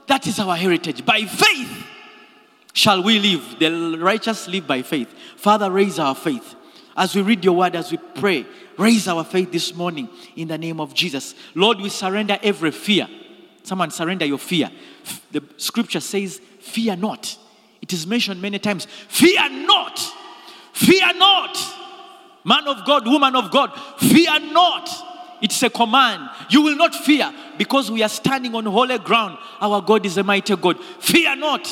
that 0.07 0.27
is 0.27 0.39
our 0.39 0.57
heritage. 0.57 1.05
By 1.05 1.25
faith 1.25 1.87
shall 2.73 3.03
we 3.03 3.19
live. 3.19 3.59
The 3.59 3.99
righteous 3.99 4.49
live 4.49 4.67
by 4.67 4.83
faith. 4.83 5.13
Father, 5.37 5.71
raise 5.71 5.99
our 5.99 6.15
faith. 6.15 6.55
As 6.97 7.15
we 7.15 7.23
read 7.23 7.45
your 7.45 7.57
word, 7.57 7.75
as 7.75 7.91
we 7.91 7.97
pray, 7.97 8.47
raise 8.79 9.09
our 9.09 9.25
faith 9.25 9.53
this 9.53 9.75
morning 9.75 10.09
in 10.37 10.49
the 10.49 10.59
name 10.59 10.81
of 10.81 10.95
Jesus. 10.95 11.35
Lord, 11.55 11.79
we 11.79 11.89
surrender 11.89 12.39
every 12.43 12.71
fear. 12.71 13.09
Someone 13.63 13.91
surrender 13.91 14.25
your 14.25 14.39
fear. 14.39 14.71
The 15.31 15.43
scripture 15.57 16.01
says, 16.01 16.41
Fear 16.61 16.97
not. 16.97 17.37
It 17.81 17.93
is 17.93 18.07
mentioned 18.07 18.41
many 18.41 18.59
times. 18.59 18.87
Fear 19.09 19.49
not. 19.67 19.99
Fear 20.73 21.15
not. 21.15 21.59
Man 22.45 22.67
of 22.67 22.85
God, 22.85 23.07
woman 23.07 23.37
of 23.37 23.51
God, 23.51 23.71
fear 23.99 24.39
not. 24.53 24.89
It's 25.41 25.63
a 25.63 25.71
command. 25.71 26.31
You 26.51 26.63
will 26.63 26.77
not 26.77 26.95
fear 26.95 27.33
because 27.59 27.91
we 27.91 28.03
are 28.03 28.09
standing 28.09 28.55
on 28.55 28.65
holy 28.65 28.99
ground. 28.99 29.39
Our 29.61 29.83
God 29.83 30.07
is 30.07 30.17
a 30.17 30.23
mighty 30.23 30.55
God. 30.57 30.79
Fear 31.01 31.37
not. 31.37 31.69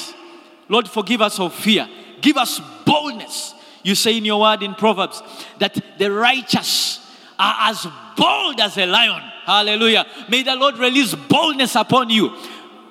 Lord, 0.68 0.88
forgive 0.88 1.22
us 1.22 1.38
of 1.38 1.54
fear. 1.54 1.88
Give 2.20 2.36
us 2.36 2.60
boldness. 2.84 3.54
You 3.82 3.94
say 3.94 4.16
in 4.16 4.24
your 4.24 4.40
word 4.40 4.62
in 4.62 4.74
Proverbs 4.74 5.22
that 5.58 5.98
the 5.98 6.10
righteous 6.10 6.98
are 7.38 7.70
as 7.70 7.86
bold 8.16 8.60
as 8.60 8.76
a 8.76 8.86
lion. 8.86 9.22
Hallelujah. 9.44 10.06
May 10.28 10.42
the 10.42 10.56
Lord 10.56 10.78
release 10.78 11.14
boldness 11.14 11.74
upon 11.74 12.10
you. 12.10 12.36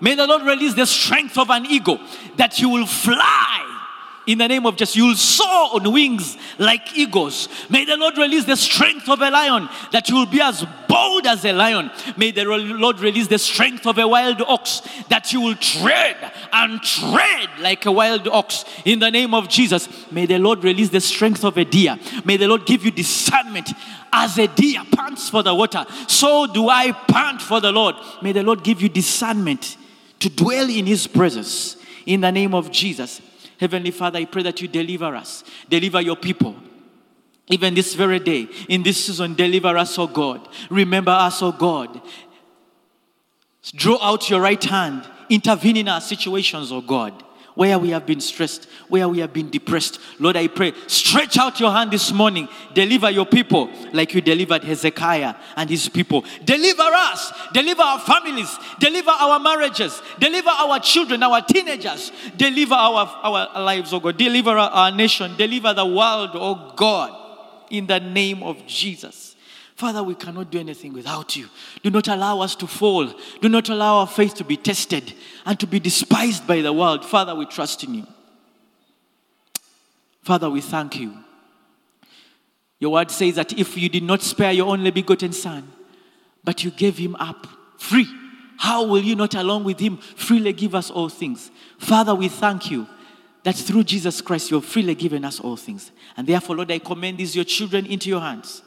May 0.02 0.16
the 0.16 0.26
Lord 0.26 0.44
release 0.44 0.74
the 0.74 0.86
strength 0.86 1.38
of 1.38 1.50
an 1.50 1.66
eagle 1.66 2.00
that 2.38 2.60
you 2.60 2.70
will 2.70 2.86
fly 2.86 3.79
in 4.30 4.38
the 4.38 4.48
name 4.48 4.68
of 4.68 4.76
Jesus. 4.76 4.96
You'll 4.96 5.16
soar 5.16 5.74
on 5.74 5.92
wings 5.92 6.38
like 6.60 6.96
eagles. 6.96 7.50
May 7.68 7.84
the 7.84 7.98
Lord 7.98 8.16
release 8.16 8.46
the 8.46 8.56
strength 8.56 9.10
of 9.10 9.20
a 9.22 9.32
lion 9.32 9.68
that 9.92 10.08
you 10.08 10.16
will 10.16 10.28
be 10.28 10.40
as 10.40 10.64
bold 10.88 11.26
as 11.26 11.44
a 11.46 11.52
lion. 11.52 11.90
May 12.16 12.30
the 12.30 12.46
Lord 12.46 13.00
release 13.00 13.26
the 13.26 13.40
strength 13.40 13.88
of 13.88 13.98
a 13.98 14.08
wild 14.08 14.40
ox 14.44 14.84
that 15.10 15.34
you 15.34 15.42
will 15.42 15.56
tread 15.56 16.16
and 16.54 16.80
tread 16.84 17.50
like 17.60 17.88
a 17.88 17.92
wild 17.92 18.28
ox 18.28 18.66
in 18.86 19.00
the 19.00 19.10
name 19.10 19.34
of 19.34 19.50
Jesus. 19.50 19.90
May 20.12 20.28
the 20.28 20.38
Lord 20.38 20.64
release 20.64 20.90
the 20.90 21.02
strength 21.02 21.44
of 21.44 21.58
a 21.58 21.66
deer. 21.66 21.98
May 22.24 22.38
the 22.38 22.48
Lord 22.48 22.68
give 22.68 22.86
you 22.86 22.92
discernment 22.92 23.72
as 24.14 24.38
a 24.38 24.46
deer 24.46 24.84
pants 24.92 25.28
for 25.28 25.42
the 25.42 25.56
water. 25.56 25.88
So 26.08 26.46
do 26.46 26.70
I 26.70 26.92
pant 26.92 27.42
for 27.42 27.60
the 27.60 27.72
Lord. 27.72 27.96
May 28.22 28.34
the 28.34 28.44
Lord 28.44 28.64
give 28.64 28.80
you 28.80 28.90
discernment 28.90 29.76
to 30.20 30.30
dwell 30.30 30.70
in 30.70 30.86
his 30.86 31.08
presence 31.08 31.78
in 32.06 32.22
the 32.22 32.32
name 32.32 32.54
of 32.54 32.70
Jesus. 32.70 33.22
Heavenly 33.60 33.92
Father, 33.92 34.20
I 34.20 34.26
pray 34.26 34.44
that 34.44 34.62
you 34.62 34.68
deliver 34.68 35.16
us, 35.16 35.44
deliver 35.70 36.02
your 36.02 36.16
people. 36.16 36.56
Even 37.48 37.74
this 37.74 37.96
very 37.96 38.20
day, 38.20 38.48
in 38.68 38.84
this 38.84 39.06
season, 39.06 39.34
deliver 39.34 39.76
us, 39.78 39.98
oh 39.98 40.08
God. 40.08 40.48
Remember 40.70 41.12
us, 41.12 41.42
oh 41.42 41.52
God. 41.52 42.02
Draw 43.74 43.98
out 44.02 44.30
your 44.30 44.40
right 44.40 44.64
hand, 44.64 45.08
intervene 45.30 45.78
in 45.78 45.88
our 45.88 46.02
situations, 46.02 46.72
oh 46.72 46.82
God 46.82 47.24
where 47.60 47.78
we 47.78 47.90
have 47.90 48.06
been 48.06 48.22
stressed, 48.22 48.70
where 48.88 49.10
we 49.10 49.20
have 49.20 49.34
been 49.34 49.50
depressed. 49.50 50.00
Lord, 50.18 50.38
I 50.38 50.48
pray, 50.48 50.72
stretch 50.88 51.38
out 51.38 51.60
your 51.60 51.72
hand 51.72 51.92
this 51.92 52.10
morning. 52.14 52.48
Deliver 52.74 53.12
your 53.12 53.26
people 53.26 53.70
like 53.92 54.14
you 54.14 54.22
delivered 54.22 54.64
Hezekiah 54.64 55.36
and 55.58 55.70
his 55.70 55.90
people. 55.90 56.24
Deliver 56.46 56.84
us, 56.84 57.34
deliver 57.52 57.82
our 57.82 58.00
families, 58.00 58.58
deliver 58.80 59.10
our 59.10 59.42
marriages, 59.42 60.02
deliver 60.20 60.52
our 60.52 60.80
children, 60.80 61.22
our 61.22 61.42
teenagers, 61.42 62.14
deliver 62.38 62.76
our, 62.76 63.06
our 63.24 63.62
lives, 63.62 63.92
oh 63.92 64.00
God. 64.00 64.16
Deliver 64.16 64.52
our 64.52 64.92
nation, 64.92 65.36
deliver 65.36 65.74
the 65.74 65.86
world, 65.86 66.30
oh 66.36 66.72
God, 66.78 67.14
in 67.70 67.88
the 67.88 68.00
name 68.00 68.42
of 68.42 68.66
Jesus. 68.68 69.29
Father, 69.80 70.04
we 70.04 70.14
cannot 70.14 70.52
do 70.52 70.60
anything 70.60 70.92
without 70.92 71.38
you. 71.38 71.48
Do 71.84 71.90
not 71.90 72.10
allow 72.10 72.42
us 72.42 72.54
to 72.58 72.68
fall. 72.68 73.14
Do 73.40 73.48
not 73.48 73.70
allow 73.70 74.00
our 74.00 74.08
faith 74.08 74.34
to 74.34 74.44
be 74.44 74.58
tested 74.58 75.14
and 75.46 75.58
to 75.58 75.66
be 75.66 75.80
despised 75.80 76.46
by 76.46 76.60
the 76.60 76.74
world. 76.74 77.06
Father, 77.06 77.34
we 77.34 77.46
trust 77.46 77.86
in 77.86 77.94
you. 77.94 78.08
Father, 80.22 80.50
we 80.50 80.60
thank 80.60 81.00
you. 81.00 81.14
Your 82.80 82.92
word 82.92 83.10
says 83.10 83.36
that 83.36 83.58
if 83.58 83.78
you 83.78 83.88
did 83.88 84.04
not 84.04 84.22
spare 84.22 84.52
your 84.52 84.68
only 84.68 84.92
begotten 84.92 85.32
Son, 85.32 85.72
but 86.44 86.62
you 86.62 86.72
gave 86.72 86.98
him 86.98 87.16
up 87.16 87.48
free, 87.78 88.08
how 88.58 88.86
will 88.86 89.02
you 89.02 89.16
not, 89.16 89.34
along 89.34 89.64
with 89.64 89.80
him, 89.80 89.96
freely 89.96 90.52
give 90.52 90.76
us 90.76 90.92
all 90.92 91.08
things? 91.08 91.52
Father, 91.78 92.14
we 92.14 92.28
thank 92.28 92.70
you 92.70 92.86
that 93.44 93.56
through 93.56 93.86
Jesus 93.86 94.20
Christ 94.20 94.52
you 94.52 94.58
have 94.58 94.66
freely 94.66 94.94
given 94.94 95.24
us 95.24 95.40
all 95.40 95.56
things. 95.56 95.94
And 96.18 96.28
therefore, 96.28 96.58
Lord, 96.58 96.70
I 96.70 96.80
commend 96.80 97.18
these 97.18 97.34
your 97.34 97.46
children 97.46 97.86
into 97.86 98.10
your 98.10 98.20
hands. 98.20 98.62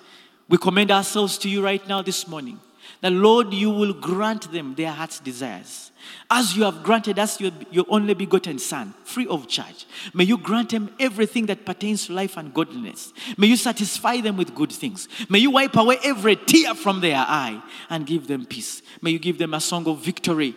We 0.53 0.59
commend 0.59 0.91
ourselves 0.91 1.39
to 1.39 1.49
you 1.49 1.65
right 1.65 1.89
now 1.89 2.03
this 2.03 2.29
morning. 2.29 2.61
The 3.01 3.09
Lord, 3.09 3.55
you 3.55 3.71
will 3.71 3.95
grant 3.95 4.53
them 4.53 4.75
their 4.75 4.91
heart's 4.91 5.19
desires. 5.19 5.93
As 6.31 6.55
you 6.55 6.65
have 6.65 6.83
granted 6.83 7.19
us 7.19 7.41
your, 7.41 7.53
your 7.71 7.87
only 7.89 8.13
begotten 8.13 8.59
Son, 8.59 8.93
free 9.03 9.27
of 9.29 9.49
charge. 9.49 9.87
May 10.13 10.25
you 10.25 10.37
grant 10.37 10.69
them 10.69 10.95
everything 11.01 11.47
that 11.47 11.65
pertains 11.65 12.05
to 12.07 12.13
life 12.13 12.37
and 12.37 12.53
godliness. 12.53 13.15
May 13.39 13.47
you 13.47 13.57
satisfy 13.57 14.21
them 14.21 14.37
with 14.37 14.55
good 14.55 14.73
things. 14.73 15.09
May 15.31 15.39
you 15.39 15.53
wipe 15.53 15.75
away 15.75 15.97
every 16.05 16.37
tear 16.37 16.75
from 16.75 17.01
their 17.01 17.17
eye 17.17 17.63
and 17.89 18.07
give 18.07 18.27
them 18.27 18.45
peace. 18.45 18.83
May 19.01 19.13
you 19.13 19.19
give 19.19 19.39
them 19.39 19.55
a 19.55 19.61
song 19.61 19.89
of 19.89 20.01
victory 20.01 20.55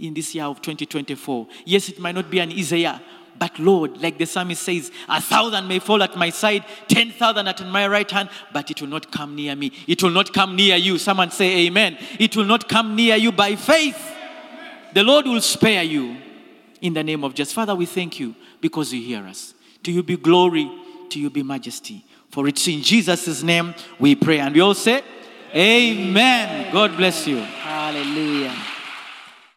in 0.00 0.12
this 0.12 0.34
year 0.34 0.46
of 0.46 0.60
2024. 0.60 1.46
Yes, 1.64 1.88
it 1.88 2.00
might 2.00 2.16
not 2.16 2.28
be 2.28 2.40
an 2.40 2.50
year, 2.50 3.00
but 3.38 3.58
Lord, 3.58 4.00
like 4.02 4.18
the 4.18 4.26
psalmist 4.26 4.62
says, 4.62 4.90
a 5.08 5.20
thousand 5.20 5.68
may 5.68 5.78
fall 5.78 6.02
at 6.02 6.16
my 6.16 6.30
side, 6.30 6.64
ten 6.88 7.10
thousand 7.10 7.48
at 7.48 7.64
my 7.66 7.86
right 7.86 8.10
hand, 8.10 8.28
but 8.52 8.70
it 8.70 8.80
will 8.80 8.88
not 8.88 9.10
come 9.10 9.34
near 9.34 9.54
me. 9.54 9.72
It 9.86 10.02
will 10.02 10.10
not 10.10 10.32
come 10.32 10.56
near 10.56 10.76
you. 10.76 10.98
Someone 10.98 11.30
say 11.30 11.66
amen. 11.66 11.98
It 12.18 12.36
will 12.36 12.44
not 12.44 12.68
come 12.68 12.94
near 12.96 13.16
you 13.16 13.32
by 13.32 13.56
faith. 13.56 14.12
The 14.92 15.02
Lord 15.02 15.26
will 15.26 15.40
spare 15.40 15.82
you 15.82 16.16
in 16.80 16.94
the 16.94 17.04
name 17.04 17.24
of 17.24 17.34
Jesus. 17.34 17.52
Father, 17.52 17.74
we 17.74 17.86
thank 17.86 18.18
you 18.18 18.34
because 18.60 18.92
you 18.92 19.02
hear 19.02 19.24
us. 19.24 19.54
To 19.82 19.92
you 19.92 20.02
be 20.02 20.16
glory, 20.16 20.70
to 21.10 21.20
you 21.20 21.30
be 21.30 21.42
majesty. 21.42 22.04
For 22.30 22.48
it's 22.48 22.66
in 22.68 22.82
Jesus' 22.82 23.42
name 23.42 23.74
we 23.98 24.14
pray. 24.14 24.40
And 24.40 24.54
we 24.54 24.60
all 24.60 24.74
say, 24.74 25.02
Amen. 25.54 26.72
God 26.72 26.96
bless 26.96 27.26
you. 27.26 27.38
Hallelujah. 27.38 28.54